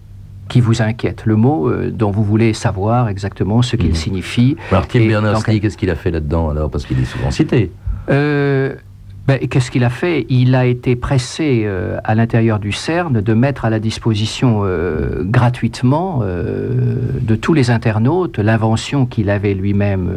qui 0.50 0.60
vous 0.60 0.82
inquiète, 0.82 1.24
le 1.26 1.36
mot 1.38 1.70
euh, 1.70 1.90
dont 1.92 2.12
vous 2.12 2.24
voulez 2.24 2.52
savoir 2.54 3.08
exactement 3.08 3.62
ce 3.62 3.76
qu'il 3.78 3.90
Mhm. 3.90 3.96
signifie. 3.96 4.58
Alors 4.72 4.88
Tim 4.88 5.00
Et 5.00 5.08
Berners-Lee, 5.08 5.62
qu'est-ce 5.62 5.78
qu'il 5.78 5.90
a 5.90 5.96
fait 5.96 6.12
là-dedans 6.12 6.50
alors? 6.50 6.70
Parce 6.70 6.86
qu'il 6.86 7.00
est 7.00 7.06
souvent 7.06 7.32
cité. 7.32 7.72
Euh, 8.10 8.76
ben, 9.28 9.38
Qu'est-ce 9.48 9.70
qu'il 9.70 9.84
a 9.84 9.92
fait? 9.92 10.26
Il 10.30 10.56
a 10.56 10.66
été 10.66 10.96
pressé 10.96 11.62
euh, 11.66 12.00
à 12.04 12.16
l'intérieur 12.16 12.58
du 12.58 12.72
CERN 12.72 13.22
de 13.22 13.34
mettre 13.36 13.64
à 13.66 13.70
la 13.70 13.80
disposition 13.80 14.62
euh, 14.64 15.22
gratuitement 15.24 16.22
euh, 16.24 16.96
de 17.22 17.36
tous 17.36 17.54
les 17.54 17.70
internautes 17.70 18.40
l'invention 18.40 19.06
qu'il 19.06 19.30
avait 19.30 19.54
lui-même 19.54 20.10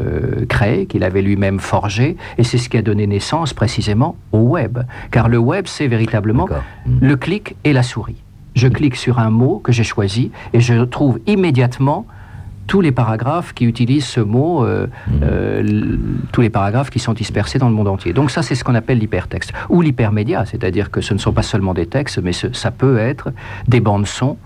créée, 0.48 0.86
qu'il 0.86 1.04
avait 1.04 1.20
lui-même 1.20 1.58
forgée, 1.60 2.16
et 2.38 2.44
c'est 2.44 2.56
ce 2.56 2.70
qui 2.70 2.78
a 2.78 2.82
donné 2.82 3.06
naissance 3.06 3.52
précisément 3.52 4.16
au 4.32 4.38
web. 4.38 4.78
Car 5.10 5.28
le 5.28 5.36
web, 5.36 5.64
c'est 5.66 5.88
véritablement 5.88 6.46
D'accord. 6.46 6.64
Mhm. 6.86 6.98
le 7.02 7.16
clic 7.16 7.54
et 7.64 7.74
la 7.74 7.82
souris. 7.82 8.16
Je 8.54 8.68
clique 8.68 8.96
sur 8.96 9.18
un 9.18 9.30
mot 9.30 9.58
que 9.62 9.72
j'ai 9.72 9.84
choisi 9.84 10.30
et 10.52 10.60
je 10.60 10.82
trouve 10.84 11.18
immédiatement 11.26 12.06
tous 12.68 12.80
les 12.80 12.92
paragraphes 12.92 13.52
qui 13.54 13.64
utilisent 13.64 14.06
ce 14.06 14.20
mot, 14.20 14.64
euh, 14.64 14.86
Mhm. 15.08 15.20
euh, 15.24 15.96
tous 16.32 16.40
les 16.42 16.50
paragraphes 16.50 16.90
qui 16.90 17.00
sont 17.00 17.12
dispersés 17.12 17.58
dans 17.58 17.68
le 17.68 17.74
monde 17.74 17.88
entier. 17.88 18.12
Donc 18.12 18.30
ça, 18.30 18.42
c'est 18.42 18.54
ce 18.54 18.62
qu'on 18.62 18.74
appelle 18.76 18.98
l'hypertexte. 18.98 19.52
Ou 19.68 19.82
l'hypermédia, 19.82 20.44
c'est-à-dire 20.46 20.90
que 20.90 21.00
ce 21.00 21.12
ne 21.12 21.18
sont 21.18 21.32
pas 21.32 21.42
seulement 21.42 21.74
des 21.74 21.86
textes, 21.86 22.20
mais 22.22 22.32
ce- 22.32 22.52
ça 22.52 22.70
peut 22.70 22.98
être 22.98 23.32
des 23.66 23.80
bandes 23.80 24.06
son, 24.06 24.36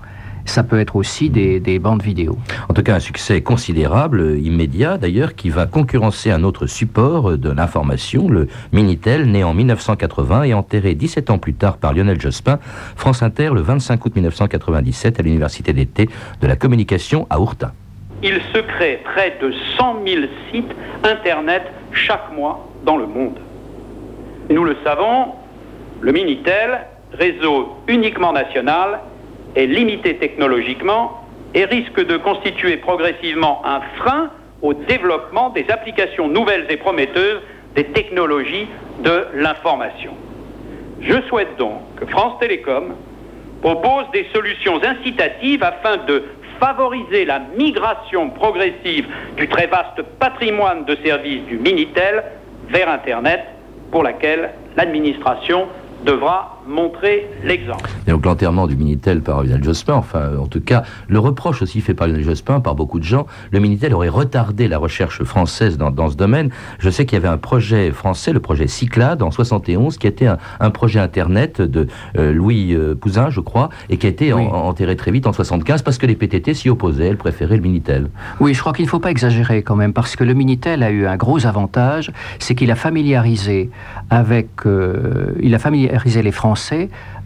ça 0.47 0.63
peut 0.63 0.79
être 0.81 0.97
aussi 0.97 1.31
des, 1.31 1.61
des 1.61 1.79
bandes 1.79 2.03
vidéo. 2.03 2.39
En 2.69 2.75
tout 2.75 2.83
cas, 2.83 2.95
un 2.95 3.01
succès 3.01 3.43
considérable, 3.43 4.39
immédiat 4.39 4.99
d'ailleurs, 4.99 5.35
qui 5.35 5.51
va 5.51 5.67
concurrencer 5.67 6.31
un 6.31 6.43
autre 6.43 6.67
support 6.67 7.37
de 7.37 7.51
l'information, 7.51 8.29
le 8.29 8.49
Minitel, 8.73 9.27
né 9.31 9.45
en 9.45 9.55
1980 9.55 10.45
et 10.45 10.55
enterré 10.55 10.95
17 10.95 11.31
ans 11.31 11.39
plus 11.39 11.55
tard 11.55 11.77
par 11.77 11.93
Lionel 11.93 12.21
Jospin, 12.21 12.59
France 12.97 13.23
Inter, 13.23 13.51
le 13.53 13.61
25 13.61 14.05
août 14.05 14.15
1997, 14.15 15.21
à 15.21 15.23
l'Université 15.23 15.73
d'été 15.73 16.09
de 16.41 16.47
la 16.47 16.57
communication 16.57 17.27
à 17.31 17.41
Ourtin. 17.41 17.73
Il 18.23 18.41
se 18.55 18.59
crée 18.59 19.01
près 19.05 19.37
de 19.41 19.53
100 19.79 19.97
000 20.07 20.23
sites 20.51 20.73
Internet 21.05 21.63
chaque 21.93 22.33
mois 22.35 22.67
dans 22.85 22.97
le 22.97 23.07
monde. 23.07 23.39
Nous 24.49 24.65
le 24.65 24.77
savons, 24.85 25.33
le 26.01 26.13
Minitel, 26.13 26.81
réseau 27.13 27.77
uniquement 27.89 28.33
national, 28.33 29.01
est 29.57 29.67
limité 29.67 30.17
technologiquement 30.17 31.23
et 31.55 31.65
risque 31.65 32.05
de 32.05 32.17
constituer 32.19 32.77
progressivement 32.77 33.63
un 33.65 33.81
frein 33.97 34.31
au 34.63 34.75
développement 34.75 35.51
des 35.51 35.67
applications 35.71 36.29
nouvelles 36.29 36.67
et 36.69 36.77
prometteuses 36.77 37.41
des 37.75 37.85
technologies 37.85 38.69
de 39.01 39.27
l'information. 39.35 40.13
Je 41.01 41.21
souhaite 41.29 41.57
donc 41.59 41.81
que 41.97 42.07
France 42.07 42.39
Télécom 42.41 42.95
propose 43.63 44.05
des 44.13 44.27
solutions 44.35 44.81
incitatives 44.83 45.63
afin 45.63 45.97
de 46.07 46.25
favoriser 46.61 47.25
la 47.25 47.41
migration 47.57 48.31
progressive 48.31 49.07
du 49.37 49.49
très 49.49 49.67
vaste 49.67 50.03
patrimoine 50.19 50.85
de 50.85 50.97
services 51.05 51.43
du 51.45 51.59
Minitel 51.59 52.25
vers 52.69 52.89
Internet 52.89 53.45
pour 53.91 54.03
laquelle 54.03 54.51
l'administration 54.77 55.69
devra 56.05 56.56
montrer 56.69 57.27
l'exemple. 57.45 57.89
Et 58.07 58.11
donc 58.11 58.25
l'enterrement 58.25 58.67
du 58.67 58.77
Minitel 58.77 59.21
par 59.23 59.43
Lionel 59.43 59.63
Jospin, 59.63 59.95
enfin 59.95 60.31
en 60.41 60.47
tout 60.47 60.61
cas 60.61 60.83
le 61.09 61.19
reproche 61.19 61.63
aussi 61.63 61.81
fait 61.81 61.95
par 61.95 62.07
Lionel 62.09 62.25
Jospin, 62.25 62.61
par 62.61 62.75
beaucoup 62.75 62.99
de 62.99 63.05
gens, 63.05 63.27
le 63.51 63.61
Minitel 63.61 63.95
aurait 63.95 64.09
retardé 64.09 64.69
la 64.69 64.79
recherche 64.79 65.23
française 65.23 65.79
dans, 65.79 65.91
dans 65.91 66.09
ce 66.11 66.17
domaine. 66.17 66.51
Je 66.79 66.91
sais 66.91 67.07
qu'il 67.07 67.17
y 67.17 67.21
avait 67.21 67.29
un 67.33 67.39
projet 67.39 67.91
français, 67.93 68.33
le 68.33 68.41
projet 68.41 68.67
Cyclade 68.67 69.23
en 69.23 69.31
71, 69.31 69.99
qui 69.99 70.07
était 70.07 70.27
un, 70.27 70.39
un 70.61 70.71
projet 70.71 70.99
internet 71.01 71.61
de 71.61 71.87
euh, 72.19 72.33
Louis 72.33 72.75
euh, 72.75 72.95
Pouzin, 72.95 73.31
je 73.31 73.41
crois, 73.41 73.69
et 73.91 73.97
qui 73.97 74.07
a 74.07 74.11
été 74.11 74.33
en- 74.33 74.41
enterré 74.41 74.97
très 74.97 75.11
vite 75.11 75.27
en 75.27 75.33
75 75.33 75.83
parce 75.83 75.99
que 75.99 76.07
les 76.07 76.17
PTT 76.17 76.55
s'y 76.55 76.69
opposaient, 76.71 77.07
elles 77.07 77.17
préféraient 77.17 77.57
le 77.57 77.63
Minitel. 77.63 78.09
Oui, 78.41 78.55
je 78.55 78.61
crois 78.61 78.73
qu'il 78.73 78.85
ne 78.85 78.91
faut 78.91 79.01
pas 79.01 79.11
exagérer 79.11 79.63
quand 79.63 79.77
même, 79.77 79.93
parce 79.93 80.17
que 80.17 80.25
le 80.25 80.35
Minitel 80.35 80.83
a 80.83 80.91
eu 80.91 81.07
un 81.07 81.17
gros 81.17 81.47
avantage, 81.47 82.11
c'est 82.39 82.55
qu'il 82.55 82.71
a 82.71 82.77
familiarisé 82.77 83.71
avec, 84.11 84.49
euh, 84.67 85.33
il 85.41 85.55
a 85.55 85.59
familiarisé 85.59 86.23
les 86.23 86.33
Français 86.33 86.56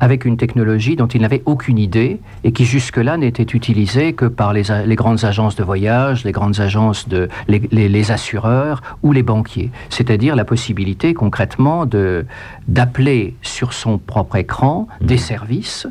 avec 0.01 0.25
une 0.25 0.37
technologie 0.37 0.97
dont 0.97 1.07
ils 1.07 1.21
n'avaient 1.21 1.43
aucune 1.47 1.79
idée 1.79 2.21
et 2.45 2.53
qui 2.53 2.65
jusque-là 2.65 3.17
n'était 3.17 3.43
utilisée 3.55 4.13
que 4.15 4.25
par 4.27 4.53
les, 4.53 4.63
grandes 4.97 5.25
agences 5.25 5.57
de 5.57 5.63
voyage, 5.65 6.25
les 6.25 6.33
grandes 6.33 6.61
agences 6.61 7.09
de 7.09 7.29
les, 7.49 7.61
les- 7.71 7.89
les 7.89 8.11
assureurs 8.11 8.83
ou 9.03 9.13
les 9.13 9.23
banquiers. 9.23 9.71
C'est-à-dire 9.91 10.37
la 10.37 10.45
possibilité 10.45 11.13
concrètement 11.15 11.87
de 11.87 12.27
d'appeler 12.69 13.35
sur 13.43 13.73
son 13.73 13.99
propre 13.99 14.37
écran 14.37 14.87
des 15.01 15.19
services 15.19 15.87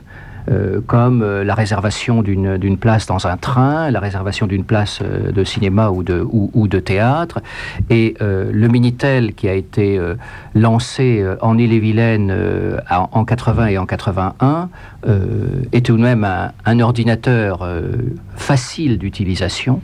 euh, 0.49 0.81
comme 0.85 1.21
euh, 1.21 1.43
la 1.43 1.53
réservation 1.53 2.21
d'une 2.21 2.77
place 2.77 3.05
dans 3.05 3.27
un 3.27 3.37
train, 3.37 3.91
la 3.91 3.99
réservation 3.99 4.47
d'une 4.47 4.63
place 4.63 4.99
euh, 5.01 5.31
de 5.31 5.43
cinéma 5.43 5.89
ou 5.89 6.01
de, 6.03 6.25
ou, 6.31 6.67
de 6.67 6.79
théâtre. 6.79 7.39
Et 7.89 8.15
le 8.19 8.67
Minitel 8.67 9.33
qui 9.33 9.47
a 9.47 9.53
été 9.53 9.99
lancé 10.53 11.25
en 11.41 11.57
Ille-et-Vilaine 11.57 12.33
en, 12.89 13.09
en 13.11 13.25
80 13.25 13.67
et 13.67 13.77
en 13.77 13.85
81 13.85 14.69
euh, 15.07 15.63
est 15.71 15.85
tout 15.85 15.97
de 15.97 16.01
même 16.01 16.27
un, 16.65 16.79
ordinateur 16.79 17.67
facile 18.35 18.97
d'utilisation. 18.97 19.81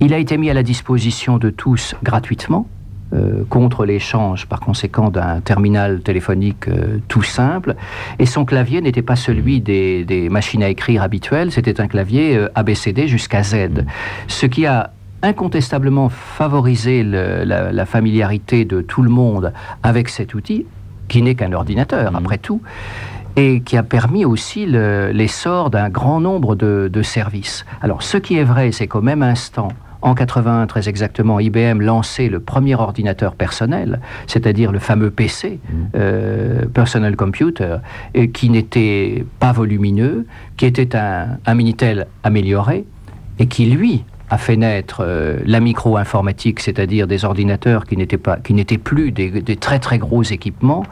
Il 0.00 0.12
a 0.12 0.18
été 0.18 0.36
mis 0.36 0.50
à 0.50 0.54
la 0.54 0.62
disposition 0.62 1.38
de 1.38 1.50
tous 1.50 1.94
gratuitement. 2.02 2.66
Euh, 3.12 3.44
contre 3.48 3.84
l'échange, 3.84 4.46
par 4.46 4.60
conséquent, 4.60 5.10
d'un 5.10 5.40
terminal 5.40 6.00
téléphonique 6.00 6.68
euh, 6.68 6.98
tout 7.08 7.22
simple. 7.22 7.76
Et 8.18 8.26
son 8.26 8.44
clavier 8.44 8.80
n'était 8.80 9.02
pas 9.02 9.16
celui 9.16 9.60
des, 9.60 10.04
des 10.04 10.28
machines 10.28 10.62
à 10.62 10.68
écrire 10.68 11.02
habituelles, 11.02 11.52
c'était 11.52 11.80
un 11.80 11.86
clavier 11.86 12.36
euh, 12.36 12.48
ABCD 12.54 13.06
jusqu'à 13.08 13.42
Z. 13.42 13.84
Ce 14.26 14.46
qui 14.46 14.66
a 14.66 14.90
incontestablement 15.22 16.08
favorisé 16.08 17.02
le- 17.02 17.44
la, 17.44 17.72
la 17.72 17.86
familiarité 17.86 18.64
de 18.64 18.80
tout 18.80 19.02
le 19.02 19.10
monde 19.10 19.52
avec 19.82 20.08
cet 20.08 20.34
outil, 20.34 20.66
qui 21.08 21.22
n'est 21.22 21.34
qu'un 21.34 21.52
ordinateur, 21.52 22.14
après 22.16 22.38
tout 22.38 22.60
et 23.38 23.60
qui 23.60 23.76
a 23.76 23.82
permis 23.82 24.24
aussi 24.24 24.64
le- 24.64 25.10
l'essor 25.12 25.68
d'un 25.70 25.90
grand 25.90 26.20
nombre 26.20 26.56
de, 26.56 26.88
de 26.90 27.02
services. 27.02 27.66
Alors, 27.82 28.02
ce 28.02 28.16
qui 28.16 28.38
est 28.38 28.44
vrai, 28.44 28.72
c'est 28.72 28.86
qu'au 28.86 29.02
même 29.02 29.22
instant, 29.22 29.68
en 30.06 30.14
81 30.14 30.68
très 30.68 30.88
exactement, 30.88 31.40
IBM 31.40 31.80
lançait 31.80 32.28
le 32.28 32.38
premier 32.38 32.76
ordinateur 32.76 33.34
personnel, 33.34 34.00
c'est-à-dire 34.28 34.70
le 34.70 34.78
fameux 34.78 35.10
PC, 35.10 35.58
euh, 35.96 36.64
Personal 36.72 37.16
Computer, 37.16 37.78
et 38.14 38.30
qui 38.30 38.48
n'était 38.48 39.24
pas 39.40 39.50
volumineux, 39.50 40.24
qui 40.56 40.66
était 40.66 40.94
un, 40.94 41.38
un 41.44 41.54
Minitel 41.54 42.06
amélioré, 42.22 42.84
et 43.40 43.46
qui, 43.46 43.66
lui, 43.66 44.04
a 44.30 44.38
fait 44.38 44.56
naître 44.56 45.02
euh, 45.04 45.38
la 45.44 45.58
micro-informatique, 45.58 46.60
c'est-à-dire 46.60 47.08
des 47.08 47.24
ordinateurs 47.24 47.84
qui 47.84 47.96
n'étaient 47.96 48.16
pas, 48.16 48.36
qui 48.36 48.54
n'étaient 48.54 48.78
plus 48.78 49.10
des, 49.10 49.28
des 49.28 49.56
très 49.56 49.80
très 49.80 49.98
gros 49.98 50.22
équipements, 50.22 50.84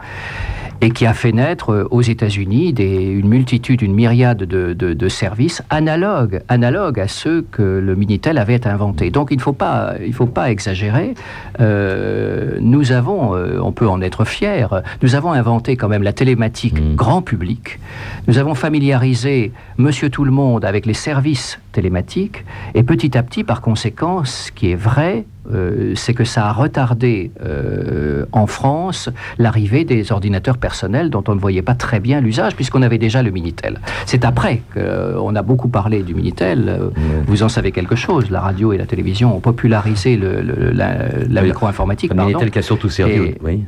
et 0.81 0.91
qui 0.91 1.05
a 1.05 1.13
fait 1.13 1.31
naître 1.31 1.71
euh, 1.71 1.87
aux 1.91 2.01
États-Unis 2.01 2.73
des- 2.73 3.05
une 3.05 3.27
multitude, 3.29 3.81
une 3.81 3.93
myriade 3.93 4.39
de, 4.39 4.73
de- 4.73 4.93
de 4.93 5.07
services 5.09 5.61
analogues, 5.69 6.41
analogues 6.49 6.99
à 6.99 7.07
ceux 7.07 7.41
que 7.51 7.61
le 7.61 7.95
Minitel 7.95 8.37
avait 8.37 8.67
inventés. 8.67 9.09
Donc 9.09 9.29
il 9.31 9.37
ne 9.37 9.41
faut 9.41 9.53
pas, 9.53 9.93
il 10.05 10.13
faut 10.13 10.25
pas 10.25 10.51
exagérer. 10.51 11.13
Euh, 11.59 12.57
nous 12.61 12.91
avons, 12.91 13.35
euh, 13.35 13.59
on 13.61 13.71
peut 13.71 13.87
en 13.87 14.01
être 14.01 14.25
fier, 14.25 14.81
nous 15.01 15.15
avons 15.15 15.31
inventé 15.31 15.75
quand 15.75 15.87
même 15.87 16.03
la 16.03 16.13
télématique 16.13 16.95
grand 16.95 17.21
public. 17.21 17.79
Nous 18.27 18.37
avons 18.37 18.55
familiarisé 18.55 19.51
Monsieur 19.77 20.09
Tout 20.09 20.25
le 20.25 20.31
Monde 20.31 20.65
avec 20.65 20.85
les 20.85 20.93
services 20.93 21.59
télématiques 21.71 22.45
et 22.73 22.83
petit 22.83 23.17
à 23.17 23.23
petit, 23.23 23.43
par 23.43 23.61
conséquent, 23.61 24.23
ce 24.25 24.51
qui 24.51 24.71
est 24.71 24.75
vrai, 24.75 25.25
euh, 25.53 25.93
c'est 25.95 26.13
que 26.13 26.23
ça 26.23 26.47
a 26.47 26.51
retardé 26.53 27.31
euh, 27.43 28.25
en 28.31 28.47
France 28.47 29.09
l'arrivée 29.37 29.83
des 29.85 30.11
ordinateurs 30.11 30.57
personnels 30.57 31.09
dont 31.09 31.23
on 31.27 31.35
ne 31.35 31.39
voyait 31.39 31.61
pas 31.61 31.75
très 31.75 31.99
bien 31.99 32.21
l'usage 32.21 32.55
puisqu'on 32.55 32.81
avait 32.81 32.97
déjà 32.97 33.21
le 33.23 33.31
Minitel. 33.31 33.79
C'est 34.05 34.25
après 34.25 34.61
qu'on 34.73 35.35
a 35.35 35.41
beaucoup 35.41 35.67
parlé 35.69 36.03
du 36.03 36.13
Minitel. 36.13 36.65
euh, 36.67 36.89
Vous 37.27 37.43
en 37.43 37.49
savez 37.49 37.71
quelque 37.71 37.95
chose. 37.95 38.29
La 38.31 38.41
radio 38.41 38.73
et 38.73 38.77
la 38.77 38.85
télévision 38.85 39.35
ont 39.35 39.39
popularisé 39.39 40.17
le- 40.17 40.41
le- 40.41 40.71
la, 40.71 40.95
la 41.29 41.41
Oui, 41.41 41.47
micro-informatique. 41.47 42.13
Le. 42.13 42.21
Minitel 42.21 42.51
qui 42.51 42.59
a 42.59 42.61
surtout 42.61 42.89
servi, 42.89 43.35
oui. 43.43 43.63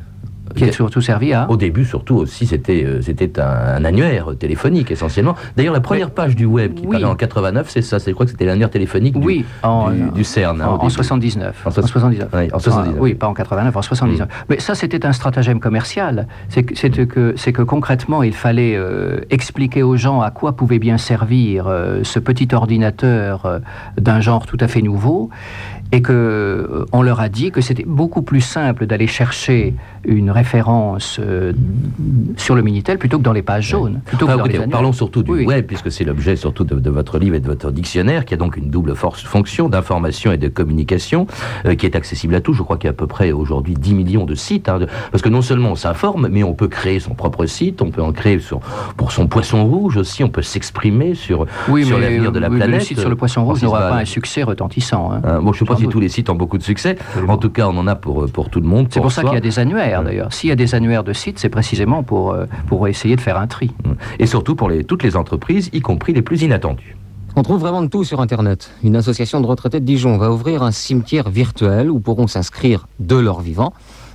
Qui 0.58 0.68
a 0.68 0.72
surtout 0.72 1.00
servi 1.00 1.32
à 1.32 1.48
Au 1.50 1.56
début, 1.56 1.84
surtout 1.84 2.16
aussi, 2.16 2.46
c'était 2.46 2.84
euh, 2.84 3.00
c'était 3.02 3.40
un, 3.40 3.44
un 3.76 3.84
annuaire 3.84 4.30
téléphonique 4.38 4.90
essentiellement. 4.90 5.34
D'ailleurs, 5.56 5.74
la 5.74 5.80
première 5.80 6.10
page 6.10 6.36
du 6.36 6.44
web 6.44 6.74
qui 6.74 6.86
paraît 6.86 7.04
en 7.04 7.14
89, 7.14 7.68
c'est 7.70 7.82
ça. 7.82 7.98
C'est 7.98 8.10
je 8.10 8.14
crois 8.14 8.26
que 8.26 8.32
c'était 8.32 8.44
l'annuaire 8.46 8.70
téléphonique 8.70 9.18
du, 9.18 9.26
Oui, 9.26 9.44
en- 9.62 9.90
du, 9.90 10.10
du 10.10 10.24
CERN. 10.24 10.60
hein, 10.60 10.66
en, 10.66 10.74
en 10.74 10.78
début. 10.78 10.90
79. 10.92 11.62
En 11.64 11.68
En 11.68 11.72
79. 11.72 12.28
Oui, 12.34 12.48
en 12.52 12.58
79. 12.58 12.94
Ah, 12.96 13.02
oui, 13.02 13.14
pas 13.14 13.26
en 13.28 13.34
89, 13.34 13.76
en 13.76 13.82
79. 13.82 14.28
Mais 14.48 14.58
ça, 14.60 14.74
c'était 14.74 15.06
un 15.06 15.12
stratagème 15.12 15.60
commercial. 15.60 16.26
C'est 16.48 16.62
que, 16.62 17.34
c'est 17.36 17.52
que, 17.52 17.62
concrètement, 17.62 18.22
il 18.22 18.34
fallait 18.34 18.74
euh, 18.76 19.20
expliquer 19.30 19.82
aux 19.82 19.96
gens 19.96 20.20
à 20.20 20.30
quoi 20.30 20.52
pouvait 20.56 20.78
bien 20.78 20.98
servir 20.98 21.66
euh, 21.66 22.00
ce 22.04 22.18
petit 22.18 22.48
ordinateur 22.52 23.46
euh, 23.46 23.58
d'un 23.98 24.20
genre 24.20 24.46
tout 24.46 24.56
à 24.60 24.68
fait 24.68 24.82
nouveau. 24.82 25.30
Et 25.90 26.02
que 26.02 26.12
euh, 26.12 26.84
on 26.92 27.00
leur 27.00 27.20
a 27.20 27.30
dit 27.30 27.50
que 27.50 27.62
c'était 27.62 27.84
beaucoup 27.86 28.20
plus 28.20 28.42
simple 28.42 28.86
d'aller 28.86 29.06
chercher 29.06 29.74
une 30.04 30.30
référence 30.30 31.18
euh, 31.22 31.52
sur 32.36 32.54
le 32.54 32.62
Minitel 32.62 32.98
plutôt 32.98 33.18
que 33.18 33.22
dans 33.22 33.32
les 33.32 33.42
pages 33.42 33.68
jaunes. 33.68 34.00
Plutôt 34.04 34.26
que 34.26 34.32
dans 34.32 34.44
écoutez, 34.44 34.66
parlons 34.70 34.92
surtout 34.92 35.22
du 35.22 35.30
Oui, 35.30 35.44
web, 35.46 35.66
puisque 35.66 35.90
c'est 35.90 36.04
l'objet 36.04 36.36
surtout 36.36 36.64
de, 36.64 36.74
de 36.78 36.90
votre 36.90 37.18
livre 37.18 37.34
et 37.36 37.40
de 37.40 37.46
votre 37.46 37.70
dictionnaire, 37.70 38.24
qui 38.24 38.34
a 38.34 38.36
donc 38.36 38.56
une 38.56 38.70
double 38.70 38.94
force, 38.94 39.22
fonction 39.22 39.68
d'information 39.68 40.32
et 40.32 40.38
de 40.38 40.48
communication, 40.48 41.26
euh, 41.66 41.74
qui 41.74 41.86
est 41.86 41.96
accessible 41.96 42.34
à 42.34 42.40
tous. 42.40 42.54
Je 42.54 42.62
crois 42.62 42.76
qu'il 42.76 42.86
y 42.86 42.88
a 42.88 42.92
à 42.92 42.94
peu 42.94 43.06
près 43.06 43.32
aujourd'hui 43.32 43.74
10 43.74 43.94
millions 43.94 44.24
de 44.24 44.34
sites, 44.34 44.68
hein, 44.68 44.78
de- 44.78 44.88
parce 45.10 45.22
que 45.22 45.28
non 45.28 45.42
seulement 45.42 45.70
on 45.70 45.76
s'informe, 45.76 46.28
mais 46.30 46.42
on 46.42 46.54
peut 46.54 46.68
créer 46.68 47.00
son 47.00 47.14
propre 47.14 47.46
site, 47.46 47.82
on 47.82 47.90
peut 47.90 48.02
en 48.02 48.12
créer 48.12 48.38
sur, 48.38 48.60
pour 48.96 49.12
son 49.12 49.26
poisson 49.26 49.64
rouge 49.64 49.96
aussi, 49.96 50.22
on 50.24 50.28
peut 50.30 50.42
s'exprimer 50.42 51.14
sur, 51.14 51.46
Oui, 51.68 51.84
sur 51.84 51.98
l'avenir 51.98 52.32
de 52.32 52.38
la 52.38 52.48
oui, 52.48 52.56
planète. 52.58 52.80
le 52.80 52.84
site 52.84 53.00
sur 53.00 53.08
le 53.10 53.16
poisson 53.16 53.44
rouge 53.44 53.62
n'aura 53.62 53.80
pas 53.90 53.96
un 53.98 54.04
succès 54.04 54.42
retentissant. 54.42 55.10
hein. 55.12 55.20
Hein, 55.24 55.40
bon, 55.42 55.52
je 55.52 55.62
ne 55.62 55.66
sais 55.66 55.72
pas 55.72 55.76
si 55.76 55.82
doute. 55.84 55.92
tous 55.92 56.00
les 56.00 56.08
sites 56.08 56.30
ont 56.30 56.34
beaucoup 56.34 56.58
de 56.58 56.62
succès. 56.62 56.96
En 57.26 57.36
tout 57.36 57.50
cas, 57.50 57.66
on 57.68 57.76
en 57.76 57.86
a 57.86 57.94
pour, 57.96 58.26
pour 58.30 58.48
tout 58.50 58.60
le 58.60 58.66
monde. 58.68 58.88
C'est 58.90 59.00
pour 59.00 59.12
ça 59.12 59.22
soi. 59.22 59.30
qu'il 59.30 59.36
y 59.36 59.38
a 59.38 59.40
des 59.42 59.58
annuaires 59.58 59.87
d'ailleurs. 60.04 60.32
S'il 60.32 60.48
y 60.48 60.52
a 60.52 60.56
des 60.56 60.74
annuaires 60.74 61.04
de 61.04 61.12
sites, 61.12 61.38
c'est 61.38 61.48
précisément 61.48 62.02
pour, 62.02 62.32
euh, 62.32 62.46
pour 62.66 62.88
essayer 62.88 63.16
de 63.16 63.20
faire 63.20 63.38
un 63.38 63.46
tri. 63.46 63.70
Et 64.18 64.26
surtout 64.26 64.54
pour 64.54 64.68
les, 64.68 64.84
toutes 64.84 65.02
les 65.02 65.16
entreprises, 65.16 65.70
y 65.72 65.80
compris 65.80 66.12
les 66.12 66.22
plus 66.22 66.42
inattendues. 66.42 66.96
On 67.36 67.42
trouve 67.42 67.60
vraiment 67.60 67.82
de 67.82 67.88
tout 67.88 68.04
sur 68.04 68.20
Internet. 68.20 68.70
Une 68.82 68.96
association 68.96 69.40
de 69.40 69.46
retraités 69.46 69.80
de 69.80 69.84
Dijon 69.84 70.18
va 70.18 70.30
ouvrir 70.30 70.62
un 70.62 70.72
cimetière 70.72 71.30
virtuel 71.30 71.90
où 71.90 72.00
pourront 72.00 72.26
s'inscrire 72.26 72.86
de 72.98 73.16
leur 73.16 73.40
vivant 73.40 73.72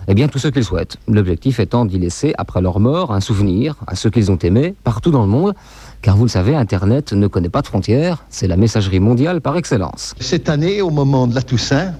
eh 0.08 0.14
bien, 0.14 0.28
tous 0.28 0.40
ceux 0.40 0.52
qu'ils 0.52 0.66
souhaitent. 0.66 0.98
L'objectif 1.08 1.60
étant 1.60 1.86
d'y 1.86 1.98
laisser, 1.98 2.34
après 2.38 2.62
leur 2.62 2.80
mort, 2.80 3.14
un 3.14 3.22
souvenir 3.22 3.76
à 3.88 3.96
ceux 3.96 4.10
qu'ils 4.10 4.32
ont 4.32 4.38
aimés 4.38 4.76
partout 4.84 5.12
dans 5.12 5.22
le 5.22 5.30
monde. 5.30 5.54
Car 6.02 6.18
vous 6.18 6.26
le 6.26 6.30
savez, 6.30 6.56
Internet 6.56 7.14
ne 7.14 7.28
connaît 7.28 7.50
pas 7.50 7.62
de 7.62 7.68
frontières. 7.68 8.26
C'est 8.30 8.48
la 8.48 8.58
messagerie 8.58 9.00
mondiale 9.00 9.40
par 9.40 9.56
excellence. 9.56 10.14
Cette 10.20 10.50
année, 10.50 10.82
au 10.82 10.90
moment 10.90 11.28
de 11.28 11.36
la 11.36 11.42
Toussaint, 11.42 11.94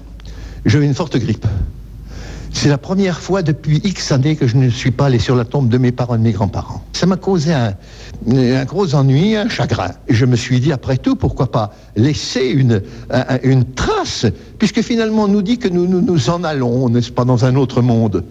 j'ai 0.66 0.78
eu 0.78 0.82
une 0.82 0.94
forte 0.94 1.16
grippe. 1.16 1.46
C'est 2.56 2.68
la 2.68 2.78
première 2.78 3.20
fois 3.20 3.42
depuis 3.42 3.80
X 3.84 4.12
années 4.12 4.36
que 4.36 4.46
je 4.46 4.56
ne 4.56 4.70
suis 4.70 4.92
pas 4.92 5.06
allé 5.06 5.18
sur 5.18 5.34
la 5.34 5.44
tombe 5.44 5.68
de 5.68 5.76
mes 5.76 5.90
parents 5.90 6.14
et 6.14 6.18
de 6.18 6.22
mes 6.22 6.32
grands-parents. 6.32 6.82
Ça 6.92 7.04
m'a 7.04 7.16
causé 7.16 7.52
un, 7.52 7.74
gros 8.64 8.94
ennui, 8.94 9.36
un 9.36 9.48
chagrin. 9.48 9.90
Je 10.08 10.24
me 10.24 10.36
suis 10.36 10.60
dit, 10.60 10.72
après 10.72 10.96
tout, 10.96 11.16
pourquoi 11.16 11.50
pas 11.50 11.74
laisser 11.96 12.46
une, 12.46 12.80
un- 13.10 13.38
une 13.42 13.64
trace, 13.64 14.24
puisque 14.58 14.82
finalement 14.82 15.24
on 15.24 15.28
nous 15.28 15.42
dit 15.42 15.58
que 15.58 15.68
nous, 15.68 15.86
nous 15.86 16.00
nous 16.00 16.30
en 16.30 16.44
allons, 16.44 16.88
n'est-ce 16.88 17.10
pas, 17.10 17.24
dans 17.24 17.44
un 17.44 17.56
autre 17.56 17.82
monde. 17.82 18.24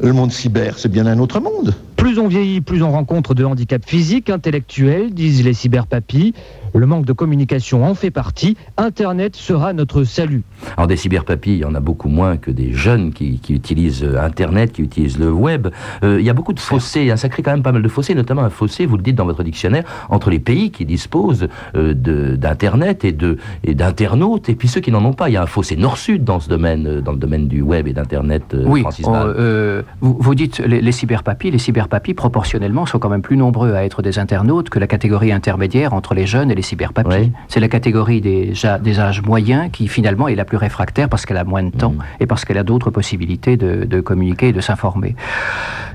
Le 0.00 0.12
monde 0.12 0.32
cyber, 0.32 0.76
c'est 0.78 0.90
bien 0.90 1.06
un 1.06 1.18
autre 1.20 1.40
monde. 1.40 1.72
Plus 1.98 2.20
on 2.20 2.28
vieillit, 2.28 2.60
plus 2.60 2.82
on 2.84 2.92
rencontre 2.92 3.34
de 3.34 3.44
handicaps 3.44 3.84
physiques, 3.86 4.30
intellectuels, 4.30 5.12
disent 5.12 5.44
les 5.44 5.52
cyberpapis. 5.52 6.32
Le 6.74 6.86
manque 6.86 7.06
de 7.06 7.12
communication 7.12 7.84
en 7.84 7.94
fait 7.94 8.10
partie. 8.12 8.56
Internet 8.76 9.34
sera 9.34 9.72
notre 9.72 10.04
salut. 10.04 10.42
Alors 10.76 10.86
des 10.86 10.96
cyberpapis, 10.96 11.52
il 11.52 11.58
y 11.58 11.64
en 11.64 11.74
a 11.74 11.80
beaucoup 11.80 12.08
moins 12.08 12.36
que 12.36 12.50
des 12.52 12.72
jeunes 12.72 13.12
qui, 13.12 13.38
qui 13.40 13.54
utilisent 13.54 14.04
euh, 14.04 14.20
Internet, 14.22 14.72
qui 14.72 14.82
utilisent 14.82 15.18
le 15.18 15.32
web. 15.32 15.68
Euh, 16.04 16.20
il 16.20 16.26
y 16.26 16.30
a 16.30 16.34
beaucoup 16.34 16.52
de 16.52 16.60
fossés, 16.60 17.10
hein, 17.10 17.16
ça 17.16 17.28
crée 17.30 17.42
quand 17.42 17.50
même 17.50 17.62
pas 17.62 17.72
mal 17.72 17.82
de 17.82 17.88
fossés, 17.88 18.14
notamment 18.14 18.42
un 18.42 18.50
fossé, 18.50 18.86
vous 18.86 18.96
le 18.96 19.02
dites 19.02 19.16
dans 19.16 19.24
votre 19.24 19.42
dictionnaire, 19.42 19.84
entre 20.08 20.30
les 20.30 20.38
pays 20.38 20.70
qui 20.70 20.84
disposent 20.84 21.48
euh, 21.74 21.94
d'Internet 21.94 23.04
et 23.04 23.74
d'internautes, 23.74 24.48
et, 24.50 24.54
puis 24.54 24.68
ceux 24.68 24.80
qui 24.82 24.92
n'en 24.92 25.04
ont 25.04 25.14
pas. 25.14 25.30
Il 25.30 25.32
y 25.32 25.36
a 25.36 25.42
un 25.42 25.46
fossé 25.46 25.74
nord-sud 25.74 26.22
dans 26.22 26.38
ce 26.38 26.48
domaine, 26.48 27.00
dans 27.00 27.12
le 27.12 27.18
domaine 27.18 27.48
du 27.48 27.62
web 27.62 27.88
et 27.88 27.92
d'Internet, 27.92 28.42
euh, 28.54 28.64
Oui, 28.66 28.82
Francis 28.82 29.06
on- 29.08 29.14
euh, 29.14 29.82
vous 30.00 30.34
dites 30.34 30.58
les, 30.60 30.80
les 30.82 30.92
cyberpapis. 30.92 31.50
Les 31.50 31.58
cyberpapis, 31.58 31.87
proportionnellement, 32.14 32.86
sont 32.86 32.98
quand 32.98 33.08
même 33.08 33.22
plus 33.22 33.36
nombreux 33.36 33.74
à 33.74 33.84
être 33.84 34.02
des 34.02 34.18
internautes 34.18 34.70
que 34.70 34.78
la 34.78 34.86
catégorie 34.86 35.32
intermédiaire 35.32 35.92
entre 35.92 36.14
les 36.14 36.26
jeunes 36.26 36.50
et 36.50 36.54
les 36.54 36.62
cyberpapis. 36.62 37.32
C'est 37.48 37.60
la 37.60 37.68
catégorie 37.68 38.20
des, 38.20 38.52
des 38.82 39.00
âges 39.00 39.22
moyens 39.22 39.70
qui, 39.72 39.88
finalement, 39.88 40.28
est 40.28 40.34
la 40.34 40.44
plus 40.44 40.56
réfractaire 40.56 41.08
parce 41.08 41.26
qu'elle 41.26 41.36
a 41.38 41.44
moins 41.44 41.62
de 41.62 41.70
temps 41.70 41.92
Mm. 41.92 42.02
et 42.20 42.26
parce 42.26 42.44
qu'elle 42.44 42.58
a 42.58 42.64
d'autres 42.64 42.90
possibilités 42.90 43.56
de, 43.56 43.84
de 43.84 44.00
communiquer 44.00 44.48
et 44.48 44.52
de 44.52 44.60
s'informer. 44.60 45.16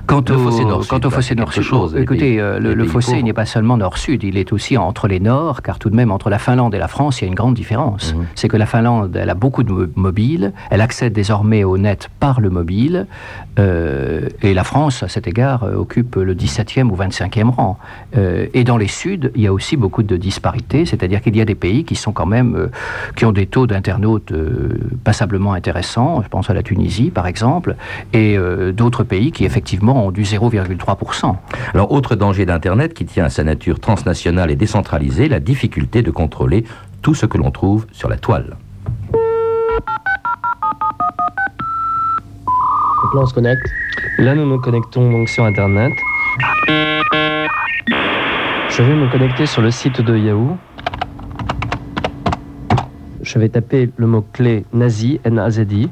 Quant 0.06 0.22
Le 0.28 0.34
au 0.34 0.38
fossé 0.38 0.64
nord-sud, 0.64 0.90
quant 0.90 1.06
au 1.06 1.10
fossé 1.10 1.34
chose, 1.62 1.96
écoutez, 1.96 2.18
pays- 2.20 2.40
euh, 2.40 2.58
le, 2.58 2.84
fossé 2.84 3.22
n'est 3.22 3.32
pas 3.32 3.46
seulement 3.46 3.76
nord-sud, 3.76 4.22
il 4.22 4.36
est 4.36 4.52
aussi 4.52 4.76
entre 4.76 5.08
les 5.08 5.18
nords, 5.20 5.62
car 5.62 5.78
tout 5.78 5.88
de 5.88 5.96
même, 5.96 6.10
entre 6.10 6.28
la 6.30 6.38
Finlande 6.38 6.74
et 6.74 6.78
la 6.78 6.88
France, 6.88 7.20
il 7.20 7.24
y 7.24 7.26
a 7.26 7.28
une 7.28 7.34
grande 7.34 7.54
différence. 7.54 8.14
Mhm. 8.14 8.26
C'est 8.34 8.48
que 8.48 8.56
la 8.56 8.66
Finlande, 8.66 9.16
elle 9.16 9.30
a 9.30 9.34
beaucoup 9.34 9.62
de 9.62 9.72
mo- 9.72 9.86
mobiles, 9.96 10.52
elle 10.70 10.80
accède 10.82 11.12
désormais 11.14 11.64
au 11.64 11.78
net 11.78 12.10
par 12.20 12.40
le 12.40 12.50
mobile, 12.50 13.06
euh, 13.58 14.28
et 14.42 14.52
la 14.52 14.64
France, 14.64 15.02
à 15.02 15.08
cet 15.08 15.26
égard, 15.26 15.64
euh, 15.64 15.74
occupe 15.76 16.16
le 16.16 16.34
17e 16.34 16.90
ou 16.90 16.96
25e 16.96 17.50
rang. 17.50 17.78
Euh, 18.16 18.46
et 18.52 18.64
dans 18.64 18.76
les 18.76 18.88
Suds, 18.88 19.30
il 19.34 19.40
y 19.42 19.46
a 19.46 19.52
aussi 19.52 19.76
beaucoup 19.76 20.02
de 20.02 20.16
disparités, 20.16 20.84
c'est-à-dire 20.84 21.22
qu'il 21.22 21.34
y 21.36 21.40
a 21.40 21.44
des 21.46 21.54
pays 21.54 21.84
qui 21.84 21.94
sont 21.96 22.12
quand 22.12 22.26
même, 22.26 22.54
euh, 22.56 22.66
qui 23.16 23.24
ont 23.24 23.32
des 23.32 23.46
taux 23.46 23.66
d'internautes 23.66 24.32
passablement 25.04 25.54
intéressants, 25.54 26.20
je 26.22 26.28
pense 26.28 26.50
à 26.50 26.54
la 26.54 26.62
Tunisie 26.62 27.10
par 27.10 27.26
exemple, 27.26 27.76
et 28.12 28.36
d'autres 28.72 29.04
pays 29.04 29.32
qui 29.32 29.44
effectivement 29.44 29.93
du 30.12 30.22
0,3%. 30.22 31.36
Alors, 31.72 31.92
autre 31.92 32.16
danger 32.16 32.46
d'Internet 32.46 32.94
qui 32.94 33.04
tient 33.04 33.24
à 33.24 33.30
sa 33.30 33.44
nature 33.44 33.78
transnationale 33.80 34.50
et 34.50 34.56
décentralisée, 34.56 35.28
la 35.28 35.40
difficulté 35.40 36.02
de 36.02 36.10
contrôler 36.10 36.64
tout 37.02 37.14
ce 37.14 37.26
que 37.26 37.38
l'on 37.38 37.50
trouve 37.50 37.86
sur 37.92 38.08
la 38.08 38.16
toile. 38.16 38.56
Donc 43.02 43.14
là, 43.14 43.20
on 43.20 43.26
se 43.26 43.34
connecte. 43.34 43.66
Là, 44.18 44.34
nous 44.34 44.46
nous 44.46 44.60
connectons 44.60 45.10
donc 45.10 45.28
sur 45.28 45.44
Internet. 45.44 45.92
Je 48.70 48.82
vais 48.82 48.94
me 48.94 49.10
connecter 49.10 49.46
sur 49.46 49.62
le 49.62 49.70
site 49.70 50.00
de 50.00 50.16
Yahoo. 50.16 50.56
Je 53.22 53.38
vais 53.38 53.48
taper 53.48 53.90
le 53.96 54.06
mot-clé 54.06 54.64
nazi, 54.72 55.20
N-A-Z-I. 55.24 55.88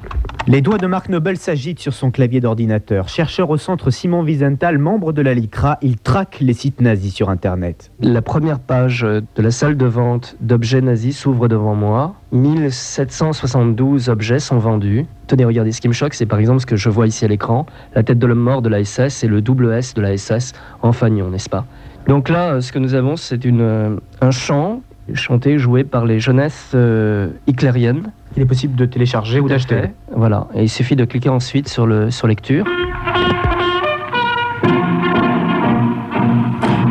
Les 0.49 0.61
doigts 0.61 0.79
de 0.79 0.89
Marc 0.89 1.09
Nobel 1.09 1.37
s'agitent 1.37 1.79
sur 1.79 1.95
son 1.95 2.11
clavier 2.11 2.41
d'ordinateur. 2.41 3.09
Chercheur 3.09 3.49
au 3.51 3.59
centre 3.59 3.91
Simon 3.91 4.23
Wiesenthal, 4.25 4.77
membre 4.77 5.13
de 5.13 5.23
la 5.23 5.35
LICRA, 5.35 5.79
il 5.83 5.99
traque 5.99 6.39
les 6.41 6.53
sites 6.53 6.81
nazis 6.81 7.15
sur 7.15 7.31
Internet. 7.31 7.93
La 8.01 8.23
première 8.23 8.59
page 8.59 9.03
de 9.03 9.25
la 9.43 9.53
salle 9.53 9.77
de 9.77 9.87
vente 9.87 10.37
d'objets 10.41 10.81
nazis 10.81 11.17
s'ouvre 11.17 11.47
devant 11.47 11.77
moi. 11.77 12.17
1772 12.33 14.09
objets 14.09 14.41
sont 14.41 14.59
vendus. 14.59 15.07
Tenez, 15.29 15.45
regardez, 15.45 15.71
ce 15.71 15.81
qui 15.81 15.87
me 15.87 15.93
choque, 15.93 16.15
c'est 16.15 16.27
par 16.27 16.41
exemple 16.41 16.61
ce 16.61 16.67
que 16.67 16.77
je 16.77 16.91
vois 16.91 17.07
ici 17.07 17.25
à 17.25 17.29
l'écran, 17.29 17.65
la 17.95 18.03
tête 18.03 18.19
de 18.19 18.27
l'homme 18.27 18.41
mort 18.41 18.63
de 18.63 18.69
la 18.69 18.85
SS 18.85 19.23
et 19.23 19.29
le 19.29 19.43
double 19.43 19.73
S 19.73 19.95
de 19.95 20.03
la 20.03 20.17
SS 20.17 20.55
en 20.83 20.93
fanion, 20.93 21.31
n'est-ce 21.31 21.49
pas? 21.51 21.67
Donc 22.09 22.29
là, 22.29 22.61
ce 22.61 22.73
que 22.73 22.81
nous 22.81 22.95
avons, 22.95 23.17
c'est 23.17 23.47
euh, 23.47 23.97
un 24.21 24.31
chant 24.33 24.83
chanté, 25.15 25.59
joué 25.59 25.85
par 25.85 26.05
les 26.05 26.21
jeunesses 26.21 26.73
euh, 26.75 27.29
hitlériennes. 27.47 28.11
Il 28.37 28.43
est 28.43 28.47
possible 28.47 28.77
de 28.77 28.87
télécharger 28.87 29.41
ou 29.41 29.49
d'acheter. 29.49 29.91
Voilà, 30.15 30.49
et 30.55 30.63
il 30.63 30.69
suffit 30.69 30.97
de 30.97 31.05
cliquer 31.05 31.29
ensuite 31.29 31.69
sur, 31.69 31.87
le, 31.87 32.11
sur 32.11 32.27
lecture. 32.27 32.65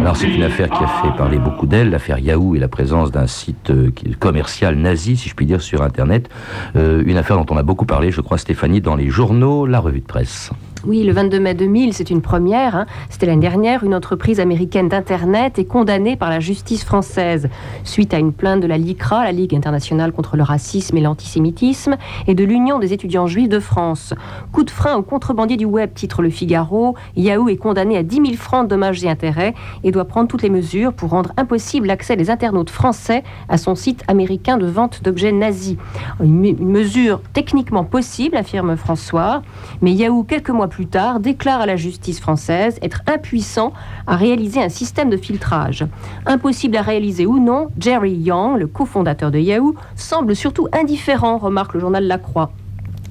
Alors 0.02 0.18
c'est 0.18 0.30
une 0.30 0.44
affaire 0.44 0.70
qui 0.70 0.84
a 0.84 0.88
fait 0.88 1.16
parler 1.16 1.38
beaucoup 1.38 1.68
d'elle, 1.68 1.90
l'affaire 1.90 2.20
Yahoo 2.20 2.56
et 2.56 2.60
la 2.60 2.68
présence 2.68 3.12
d'un 3.12 3.28
site 3.28 3.70
euh, 3.70 3.92
commercial 4.20 4.76
nazi, 4.76 5.16
si 5.16 5.30
je 5.30 5.36
puis 5.36 5.46
dire, 5.46 5.62
sur 5.62 5.84
Internet. 5.84 6.28
Euh, 6.76 7.04
une 7.06 7.18
affaire 7.18 7.38
dont 7.38 7.46
on 7.54 7.58
a 7.58 7.64
beaucoup 7.64 7.86
parlé, 7.86 8.12
je 8.12 8.20
crois, 8.20 8.38
Stéphanie, 8.38 8.82
dans 8.82 8.96
les 8.96 9.10
journaux, 9.10 9.66
la 9.66 9.80
revue 9.80 10.02
de 10.02 10.06
presse. 10.06 10.52
Oui, 10.88 11.04
le 11.04 11.14
22 11.14 11.40
mai 11.40 11.54
2000, 11.54 11.94
c'est 11.94 12.10
une 12.10 12.22
première. 12.22 12.76
hein. 12.76 12.86
C'était 13.10 13.28
l'année 13.28 13.42
dernière. 13.42 13.84
Une 13.84 13.94
entreprise 13.94 14.40
américaine 14.40 14.90
d'Internet 14.90 15.60
est 15.60 15.66
condamnée 15.66 16.16
par 16.16 16.32
la 16.32 16.40
justice 16.40 16.84
française 16.84 17.50
suite 17.84 18.16
à 18.16 18.18
une 18.18 18.34
plainte 18.34 18.62
de 18.62 18.68
la 18.68 18.80
LICRA, 18.80 19.24
la 19.24 19.32
Ligue 19.32 19.54
internationale 19.54 20.12
contre 20.12 20.38
le 20.38 20.44
racisme 20.44 20.98
et 20.98 21.02
l'antisémitisme, 21.02 21.98
et 22.26 22.34
de 22.34 22.44
l'Union 22.44 22.80
des 22.80 22.94
étudiants 22.94 23.28
juifs 23.28 23.48
de 23.48 23.60
France. 23.60 24.16
Coup 24.52 24.64
de 24.64 24.72
frein 24.72 24.96
aux 24.96 25.04
contrebandiers 25.04 25.56
du 25.58 25.66
web, 25.66 25.92
titre 25.94 26.24
Le 26.24 26.32
Figaro. 26.32 26.96
Yahoo 27.16 27.48
est 27.50 27.58
condamné 27.58 27.96
à 27.96 28.02
10 28.02 28.16
000 28.16 28.28
francs 28.34 28.64
de 28.64 28.70
dommages 28.70 29.04
et 29.04 29.10
intérêts 29.10 29.54
et 29.84 29.92
doit 29.92 30.06
prendre 30.06 30.30
toutes 30.30 30.42
les 30.42 30.50
mesures 30.50 30.94
pour 30.94 31.12
rendre 31.12 31.32
impossible 31.38 31.86
l'accès 31.86 32.16
des 32.16 32.32
internautes 32.32 32.72
français 32.72 33.24
à 33.50 33.60
son 33.60 33.76
site 33.76 34.04
américain 34.08 34.58
de 34.58 34.66
vente 34.66 35.04
d'objets 35.04 35.32
nazis. 35.32 35.78
Une, 36.24 36.42
mesure 36.60 37.22
techniquement 37.34 37.84
possible, 37.84 38.36
affirme 38.36 38.76
François, 38.78 39.44
mais 39.84 39.92
Yahoo, 39.92 40.24
quelques 40.24 40.50
mois 40.50 40.71
plus 40.72 40.88
tard, 40.88 41.20
déclare 41.20 41.62
à 41.62 41.66
la 41.68 41.76
justice 41.76 42.20
française 42.20 42.80
être 42.82 43.04
impuissant 43.06 43.74
à 44.08 44.16
réaliser 44.16 44.64
un 44.64 44.70
système 44.70 45.10
de 45.10 45.18
filtrage. 45.18 45.86
Impossible 46.26 46.78
à 46.78 46.82
réaliser 46.82 47.26
ou 47.28 47.40
non, 47.40 47.68
Jerry 47.78 48.14
Yang, 48.14 48.58
le 48.58 48.68
cofondateur 48.68 49.30
de 49.30 49.38
Yahoo, 49.38 49.76
semble 49.96 50.36
surtout 50.36 50.68
indifférent, 50.72 51.38
remarque 51.38 51.74
le 51.74 51.82
journal 51.82 52.08
La 52.08 52.18
Croix. 52.18 52.52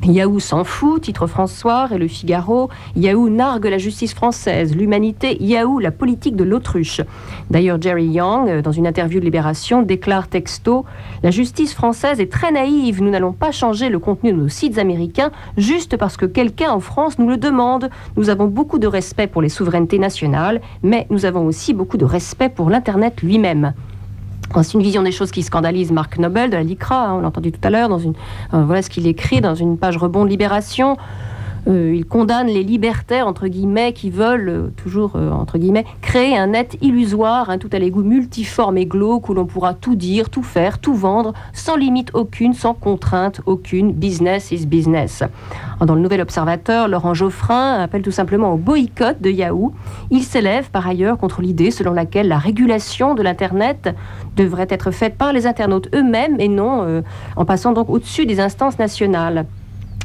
Yahoo 0.04 0.40
s'en 0.40 0.64
fout, 0.64 1.02
titre 1.02 1.26
François 1.26 1.88
et 1.92 1.98
le 1.98 2.08
Figaro. 2.08 2.70
Yahoo 2.96 3.28
nargue 3.28 3.66
la 3.66 3.76
justice 3.76 4.14
française, 4.14 4.74
l'humanité, 4.74 5.36
Yahoo 5.42 5.78
la 5.78 5.90
politique 5.90 6.36
de 6.36 6.44
l'autruche. 6.44 7.02
D'ailleurs, 7.50 7.80
Jerry 7.80 8.06
Young, 8.06 8.48
euh, 8.48 8.62
dans 8.62 8.72
une 8.72 8.86
interview 8.86 9.20
de 9.20 9.24
Libération, 9.24 9.82
déclare 9.82 10.28
texto 10.28 10.86
La 11.22 11.30
justice 11.30 11.74
française 11.74 12.18
est 12.18 12.32
très 12.32 12.50
naïve. 12.50 13.02
Nous 13.02 13.10
n'allons 13.10 13.32
pas 13.32 13.52
changer 13.52 13.90
le 13.90 13.98
contenu 13.98 14.32
de 14.32 14.38
nos 14.38 14.48
sites 14.48 14.78
américains 14.78 15.30
juste 15.58 15.98
parce 15.98 16.16
que 16.16 16.26
quelqu'un 16.26 16.70
en 16.70 16.80
France 16.80 17.18
nous 17.18 17.28
le 17.28 17.36
demande. 17.36 17.90
Nous 18.16 18.30
avons 18.30 18.46
beaucoup 18.46 18.78
de 18.78 18.86
respect 18.86 19.26
pour 19.26 19.42
les 19.42 19.50
souverainetés 19.50 19.98
nationales, 19.98 20.62
mais 20.82 21.06
nous 21.10 21.26
avons 21.26 21.44
aussi 21.44 21.74
beaucoup 21.74 21.98
de 21.98 22.06
respect 22.06 22.48
pour 22.48 22.70
l'Internet 22.70 23.22
lui-même. 23.22 23.74
C'est 24.62 24.74
une 24.74 24.82
vision 24.82 25.02
des 25.02 25.12
choses 25.12 25.30
qui 25.30 25.42
scandalise 25.42 25.92
Marc 25.92 26.18
Nobel 26.18 26.50
de 26.50 26.56
la 26.56 26.62
LICRA, 26.62 27.08
hein, 27.08 27.14
on 27.14 27.20
l'a 27.20 27.28
entendu 27.28 27.52
tout 27.52 27.60
à 27.62 27.70
l'heure, 27.70 27.88
dans 27.88 27.98
une, 27.98 28.14
euh, 28.52 28.64
voilà 28.64 28.82
ce 28.82 28.90
qu'il 28.90 29.06
écrit 29.06 29.40
dans 29.40 29.54
une 29.54 29.78
page 29.78 29.96
rebond 29.96 30.24
de 30.24 30.30
Libération. 30.30 30.96
Euh, 31.68 31.94
il 31.94 32.06
condamne 32.06 32.46
les 32.46 32.62
libertaires, 32.62 33.32
qui 33.94 34.10
veulent, 34.10 34.48
euh, 34.48 34.68
toujours 34.76 35.12
euh, 35.16 35.30
créer 36.00 36.36
un 36.36 36.48
net 36.48 36.76
illusoire, 36.80 37.50
un 37.50 37.58
tout 37.58 37.68
à 37.72 37.78
l'égout 37.78 38.02
multiforme 38.02 38.78
et 38.78 38.86
glauque 38.86 39.28
où 39.28 39.34
l'on 39.34 39.46
pourra 39.46 39.74
tout 39.74 39.94
dire, 39.94 40.30
tout 40.30 40.42
faire, 40.42 40.78
tout 40.78 40.94
vendre, 40.94 41.32
sans 41.52 41.76
limite 41.76 42.10
aucune, 42.14 42.54
sans 42.54 42.74
contrainte 42.74 43.40
aucune. 43.46 43.92
Business 43.92 44.52
is 44.52 44.66
business. 44.66 45.22
Dans 45.80 45.94
le 45.94 46.00
Nouvel 46.00 46.20
Observateur, 46.20 46.88
Laurent 46.88 47.14
Geoffrin 47.14 47.80
appelle 47.80 48.02
tout 48.02 48.10
simplement 48.10 48.54
au 48.54 48.56
boycott 48.56 49.20
de 49.20 49.30
Yahoo. 49.30 49.72
Il 50.10 50.22
s'élève 50.22 50.70
par 50.70 50.86
ailleurs 50.86 51.18
contre 51.18 51.40
l'idée 51.42 51.70
selon 51.70 51.92
laquelle 51.92 52.28
la 52.28 52.38
régulation 52.38 53.14
de 53.14 53.22
l'Internet 53.22 53.94
devrait 54.36 54.66
être 54.70 54.90
faite 54.90 55.16
par 55.16 55.32
les 55.32 55.46
internautes 55.46 55.88
eux-mêmes 55.94 56.38
et 56.38 56.48
non 56.48 57.02
en 57.36 57.44
passant 57.44 57.72
donc 57.72 57.88
au-dessus 57.88 58.26
des 58.26 58.40
instances 58.40 58.78
nationales. 58.78 59.46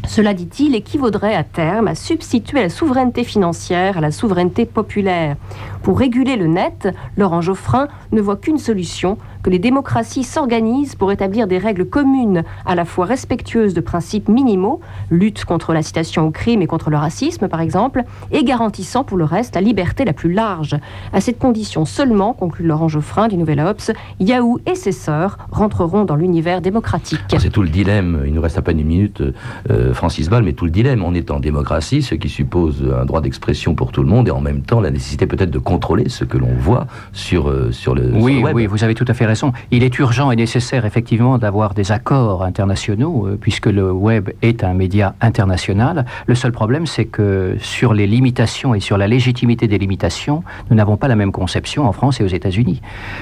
Cela, 0.08 0.34
dit-il, 0.34 0.76
équivaudrait 0.76 1.36
à 1.36 1.44
terme 1.44 1.88
à 1.88 1.96
substituer 1.96 2.62
la 2.62 2.70
souveraineté 2.70 3.24
financière 3.24 3.98
à 3.98 4.02
la 4.02 4.12
souveraineté 4.12 4.65
populaire. 4.65 5.36
Pour 5.84 6.00
réguler 6.00 6.36
le 6.36 6.48
net, 6.48 6.89
Laurent 7.18 7.41
Geoffrin 7.41 7.88
ne 8.12 8.22
voit 8.22 8.38
qu'une 8.38 8.58
solution, 8.58 9.18
que 9.45 9.51
les 9.51 9.60
démocraties 9.60 10.23
s'organisent 10.23 10.95
pour 10.95 11.12
établir 11.12 11.45
des 11.45 11.60
règles 11.60 11.86
communes, 11.86 12.43
à 12.65 12.73
la 12.73 12.84
fois 12.84 13.05
respectueuses 13.05 13.75
de 13.75 13.79
principes 13.79 14.27
minimaux, 14.27 14.79
lutte 15.12 15.45
contre 15.45 15.71
l'incitation 15.71 16.25
au 16.25 16.31
crime 16.31 16.63
et 16.63 16.65
contre 16.67 16.89
le 16.89 16.97
racisme 16.97 17.47
par 17.47 17.62
exemple, 17.62 18.01
et 18.31 18.43
garantissant 18.43 19.03
pour 19.03 19.19
le 19.19 19.23
reste 19.23 19.53
la 19.53 19.62
liberté 19.62 20.03
la 20.03 20.13
plus 20.13 20.34
large. 20.34 20.75
À 21.13 21.21
cette 21.21 21.38
condition 21.38 21.86
seulement, 21.86 22.34
conclut 22.34 22.65
Laurent 22.65 22.88
Geoffrin 22.88 23.27
du 23.27 23.38
Nouvel 23.38 23.60
Obs, 23.60 23.91
Yahoo 24.19 24.60
et 24.65 24.73
ses 24.73 24.91
sœurs 24.91 25.38
rentreront 25.51 26.05
dans 26.05 26.15
l'univers 26.15 26.60
démocratique. 26.60 27.19
Alors, 27.29 27.39
C'est 27.39 27.51
tout 27.51 27.62
le 27.62 27.69
dilemme, 27.69 28.23
il 28.25 28.34
nous 28.34 28.41
reste 28.41 28.58
à 28.58 28.63
peine 28.63 28.79
une 28.79 28.88
minute, 28.88 29.21
euh, 29.69 29.93
Francis 29.93 30.27
Ball, 30.27 30.41
mais 30.41 30.53
tout 30.53 30.65
le 30.65 30.71
dilemme, 30.71 31.03
on 31.03 31.13
est 31.13 31.29
en 31.29 31.39
démocratie, 31.39 32.01
ce 32.01 32.15
qui 32.15 32.29
suppose 32.29 32.84
un 32.99 33.05
droit 33.05 33.21
d'expression 33.21 33.75
pour 33.75 33.91
tout 33.91 34.01
le 34.01 34.10
monde, 34.10 34.27
et 34.27 34.31
en 34.31 34.41
même 34.41 34.62
temps 34.63 34.79
la 34.79 34.89
nécessité 34.89 35.27
peut-être 35.27 35.51
de 35.51 35.60
contrôler 35.60 36.10
ce 36.10 36.23
que 36.23 36.39
l'on 36.39 36.55
voit 36.58 36.88
sur, 37.13 37.47
euh, 37.47 37.71
sur, 37.71 37.93
le, 37.93 38.12
sur 38.12 38.23
Oui, 38.23 38.38
le 38.38 38.45
web. 38.45 38.55
oui, 38.55 38.65
vous 38.65 38.84
avez 38.84 38.95
tout 38.95 39.05
à 39.08 39.13
fait 39.13 39.25
raison. 39.27 39.35
Il 39.71 39.84
est 39.84 39.98
urgent 40.00 40.32
et 40.32 40.36
nécessaire 40.36 40.86
effectivement 40.86 41.38
d'avoir 41.38 41.74
des 41.74 41.91
accords 41.91 42.43
internationaux, 42.43 43.28
euh, 43.28 43.38
puisque 43.39 43.67
le 43.67 43.91
web 43.91 44.30
est 44.41 44.63
un 44.63 44.74
média 44.74 45.15
international. 45.21 46.06
Le 46.28 46.36
seul 46.36 46.52
problème, 46.52 46.86
c'est 46.86 47.06
que 47.06 47.56
sur 47.60 47.93
les 47.93 48.08
limitations 48.08 48.74
et 48.76 48.80
sur 48.80 48.98
la 48.98 49.08
légitimité 49.08 49.67
des 49.67 49.78
limitations, 49.78 50.43
nous 50.69 50.76
n'avons 50.76 50.98
pas 50.98 51.08
la 51.08 51.15
même 51.15 51.32
conception 51.32 51.88
en 51.88 51.91
France 51.91 52.19
et 52.19 52.24
aux 52.24 52.28
États-Unis. 52.28 52.82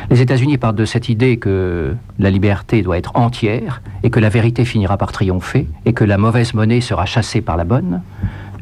Les 0.09 0.21
États-Unis 0.21 0.57
partent 0.57 0.75
de 0.75 0.85
cette 0.85 1.09
idée 1.09 1.37
que 1.37 1.95
la 2.19 2.29
liberté 2.29 2.81
doit 2.81 2.97
être 2.97 3.15
entière 3.15 3.81
et 4.03 4.09
que 4.09 4.19
la 4.19 4.29
vérité 4.29 4.65
finira 4.65 4.97
par 4.97 5.11
triompher 5.11 5.67
et 5.85 5.93
que 5.93 6.03
la 6.03 6.17
mauvaise 6.17 6.53
monnaie 6.53 6.81
sera 6.81 7.05
chassée 7.05 7.41
par 7.41 7.57
la 7.57 7.63
bonne 7.63 8.01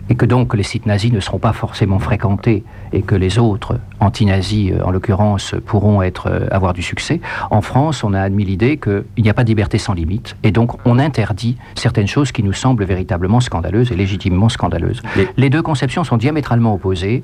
et 0.10 0.16
que 0.16 0.26
donc 0.26 0.54
les 0.56 0.64
sites 0.64 0.86
nazis 0.86 1.12
ne 1.12 1.20
seront 1.20 1.40
pas 1.40 1.54
forcément 1.54 2.00
fréquentés 2.00 2.64
et 2.94 3.02
que 3.02 3.16
les 3.16 3.40
autres 3.40 3.80
anti-nazis, 4.00 4.72
euh, 4.72 4.84
en 4.84 4.92
l'occurrence, 4.92 5.56
pourront 5.66 6.02
être, 6.02 6.28
euh, 6.28 6.48
avoir 6.52 6.74
du 6.74 6.82
succès. 6.82 7.22
En 7.50 7.62
France, 7.62 8.04
on 8.04 8.14
a 8.14 8.22
admis 8.22 8.46
l'idée 8.46 8.78
qu'il 8.78 9.04
n'y 9.20 9.30
a 9.30 9.34
pas 9.34 9.44
de 9.44 9.50
liberté 9.50 9.78
sans 9.78 9.94
limite 9.94 10.36
et 10.44 10.52
donc 10.52 10.86
on 10.86 11.00
interdit 11.00 11.58
certaines 11.76 12.08
choses 12.08 12.32
qui 12.32 12.44
nous 12.44 12.54
semblent 12.54 12.86
véritablement 12.86 13.40
scandaleuses 13.40 13.92
et 13.92 13.96
légitimement 13.96 14.50
scandaleuses. 14.50 15.02
Les 15.38 15.50
deux 15.50 15.62
conceptions 15.62 16.04
sont 16.04 16.18
diamétralement 16.18 16.74
opposées. 16.74 17.24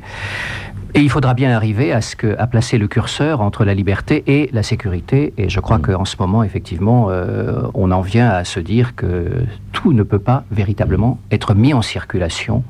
Et 0.94 1.02
il 1.02 1.10
faudra 1.10 1.34
bien 1.34 1.52
arriver 1.52 1.92
à, 1.92 2.02
ce 2.02 2.16
que, 2.16 2.36
à 2.40 2.48
placer 2.48 2.78
le 2.78 2.88
curseur 2.88 3.42
entre 3.42 3.66
la 3.66 3.74
liberté 3.74 4.24
et 4.26 4.50
la 4.54 4.64
sécurité. 4.64 5.34
Et 5.38 5.50
je 5.50 5.60
crois 5.60 5.80
qu'en 5.80 6.06
ce 6.06 6.16
moment, 6.18 6.44
effectivement, 6.44 7.08
euh, 7.10 7.62
on 7.74 7.92
en 7.92 8.02
vient 8.02 8.30
à 8.30 8.44
se 8.46 8.60
dire 8.60 8.96
que 8.96 9.28
tout 9.74 9.94
ne 9.94 10.04
peut 10.04 10.20
pas 10.20 10.44
véritablement 10.50 11.20
être 11.30 11.54
mis 11.54 11.74
en 11.74 11.82
circulation 11.82 12.64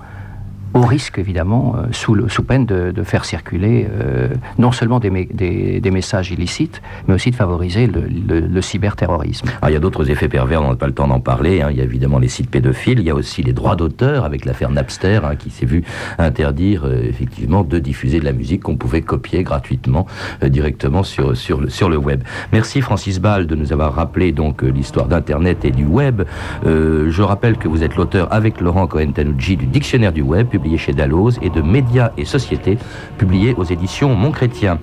au 0.77 0.81
risque 0.85 1.17
évidemment, 1.17 1.75
euh, 1.77 1.87
sous, 1.91 2.13
le- 2.13 2.29
sous 2.29 2.43
peine 2.43 2.65
de, 2.65 2.91
de 2.91 3.03
faire 3.03 3.25
circuler 3.25 3.87
euh, 3.91 4.29
non 4.57 4.71
seulement 4.71 4.99
des, 4.99 5.09
des- 5.09 5.91
messages 5.91 6.31
illicites, 6.31 6.81
mais 7.07 7.13
aussi 7.15 7.31
de 7.31 7.35
favoriser 7.35 7.87
le, 7.87 8.01
le- 8.01 8.41
le 8.41 8.61
cyberterrorisme. 8.61 9.47
Ah, 9.61 9.69
il 9.71 9.73
y 9.73 9.77
a 9.77 9.79
d'autres 9.79 10.11
effets 10.11 10.27
pervers, 10.27 10.61
on 10.61 10.69
n'a 10.69 10.75
pas 10.75 10.85
le 10.87 10.93
temps 10.93 11.07
d'en 11.07 11.19
parler. 11.21 11.61
hein. 11.61 11.69
Il 11.71 11.77
y 11.77 11.81
a 11.81 11.85
évidemment 11.85 12.19
les 12.19 12.27
sites 12.27 12.49
pédophiles, 12.51 12.99
il 12.99 13.05
y 13.05 13.09
a 13.09 13.15
aussi 13.15 13.41
les 13.41 13.53
droits 13.53 13.75
d'auteur 13.75 14.25
avec 14.25 14.45
l'affaire 14.45 14.69
Napster 14.69 15.21
hein, 15.23 15.35
qui 15.35 15.49
s'est 15.49 15.65
vu 15.65 15.83
interdire 16.19 16.83
euh, 16.85 17.01
effectivement 17.03 17.63
de 17.63 17.79
diffuser 17.79 18.19
de 18.19 18.25
la 18.25 18.33
musique 18.33 18.61
qu'on 18.63 18.75
pouvait 18.75 19.01
copier 19.01 19.41
gratuitement 19.43 20.05
directement 20.43 21.03
sur, 21.03 21.35
sur, 21.37 21.61
le, 21.61 21.69
sur 21.69 21.89
le 21.89 21.97
web. 21.97 22.21
Merci 22.51 22.81
Francis 22.81 23.19
Ball 23.19 23.47
de 23.47 23.55
nous 23.55 23.71
avoir 23.73 23.95
rappelé 23.95 24.31
donc 24.33 24.61
l'histoire 24.61 25.07
d'Internet 25.07 25.63
et 25.65 25.71
du 25.71 25.85
web. 25.85 26.23
Je 26.65 27.21
rappelle 27.21 27.57
que 27.57 27.67
vous 27.67 27.83
êtes 27.83 27.95
l'auteur 27.95 28.27
avec 28.31 28.59
Laurent 28.61 28.85
Cohen-Tanucci 28.87 29.55
du 29.57 29.65
Dictionnaire 29.65 30.11
du 30.11 30.21
web 30.21 30.47
publié 30.47 30.66
chez 30.75 30.91
Dalloz 30.91 31.39
et 31.41 31.49
de 31.49 31.61
Médias 31.61 32.11
et 32.17 32.25
Sociétés 32.25 32.77
publié 33.17 33.53
aux 33.55 33.63
éditions 33.63 34.13
Montchrétien. 34.13 34.79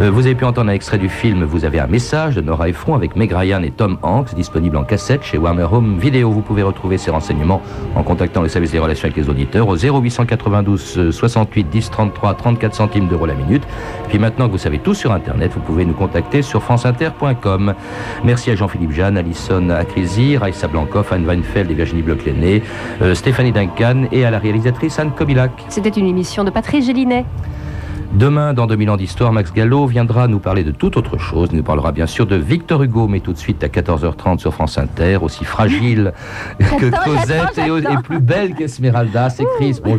Euh, 0.00 0.10
vous 0.10 0.26
avez 0.26 0.34
pu 0.34 0.44
entendre 0.44 0.70
un 0.70 0.74
extrait 0.74 0.98
du 0.98 1.08
film 1.08 1.44
Vous 1.44 1.64
avez 1.64 1.78
un 1.78 1.86
message 1.86 2.34
de 2.34 2.40
Nora 2.40 2.68
Ephron 2.68 2.96
avec 2.96 3.14
Meg 3.14 3.32
Ryan 3.32 3.62
et 3.62 3.70
Tom 3.70 3.98
Hanks 4.02 4.34
disponible 4.34 4.76
en 4.76 4.84
cassette 4.84 5.22
chez 5.22 5.38
Warner 5.38 5.66
Home 5.70 5.98
Video. 5.98 6.30
Vous 6.30 6.40
pouvez 6.40 6.62
retrouver 6.62 6.98
ces 6.98 7.10
renseignements 7.10 7.62
en 7.94 8.02
contactant 8.02 8.42
le 8.42 8.48
service 8.48 8.72
des 8.72 8.80
relations 8.80 9.06
avec 9.06 9.16
les 9.16 9.30
auditeurs 9.30 9.68
au 9.68 9.76
0892 9.76 10.98
euh, 10.98 11.12
68 11.12 11.68
10 11.70 11.90
33 11.90 12.34
34 12.34 12.74
centimes 12.74 13.06
d'euros 13.06 13.26
la 13.26 13.34
minute. 13.34 13.62
Puis 14.08 14.18
maintenant 14.18 14.46
que 14.46 14.52
vous 14.52 14.58
savez 14.58 14.78
tout 14.78 14.94
sur 14.94 15.12
Internet, 15.12 15.52
vous 15.54 15.60
pouvez 15.60 15.84
nous 15.84 15.94
contacter 15.94 16.42
sur 16.42 16.62
franceinter.com. 16.62 17.74
Merci 18.24 18.50
à 18.50 18.56
Jean-Philippe 18.56 18.92
Jeanne, 18.92 19.18
Alison 19.18 19.70
Acrisi, 19.70 20.36
Raissa 20.36 20.68
Blancoff, 20.68 21.12
Anne 21.12 21.26
Weinfeld 21.26 21.70
et 21.70 21.74
Virginie 21.74 22.02
Bloch-Lenné, 22.02 22.62
euh, 23.02 23.14
Stéphanie 23.14 23.52
Duncan 23.52 24.04
et 24.12 24.24
à 24.24 24.30
la 24.30 24.38
réalisatrice 24.38 24.98
Anne 24.98 25.12
C'était 25.68 25.90
une 25.90 26.06
émission 26.06 26.42
de 26.42 26.50
Patrice 26.50 26.86
Gélinet. 26.86 27.26
Demain, 28.14 28.54
dans 28.54 28.66
2000 28.66 28.88
ans 28.90 28.96
d'histoire, 28.96 29.32
Max 29.32 29.52
Gallo 29.52 29.86
viendra 29.86 30.26
nous 30.28 30.38
parler 30.38 30.64
de 30.64 30.70
toute 30.70 30.96
autre 30.96 31.18
chose. 31.18 31.50
Il 31.52 31.58
nous 31.58 31.62
parlera 31.62 31.92
bien 31.92 32.06
sûr 32.06 32.24
de 32.24 32.36
Victor 32.36 32.82
Hugo, 32.82 33.06
mais 33.06 33.20
tout 33.20 33.34
de 33.34 33.38
suite 33.38 33.62
à 33.62 33.68
14h30 33.68 34.38
sur 34.38 34.54
France 34.54 34.78
Inter, 34.78 35.18
aussi 35.20 35.44
fragile 35.44 36.14
que 36.58 37.04
Cosette 37.04 37.58
et, 37.58 37.92
et 37.92 37.96
plus 38.02 38.20
belle 38.20 38.54
qu'Esmeralda. 38.54 39.28
C'est 39.28 39.44
Chris. 39.58 39.78
Bonjour. 39.84 39.96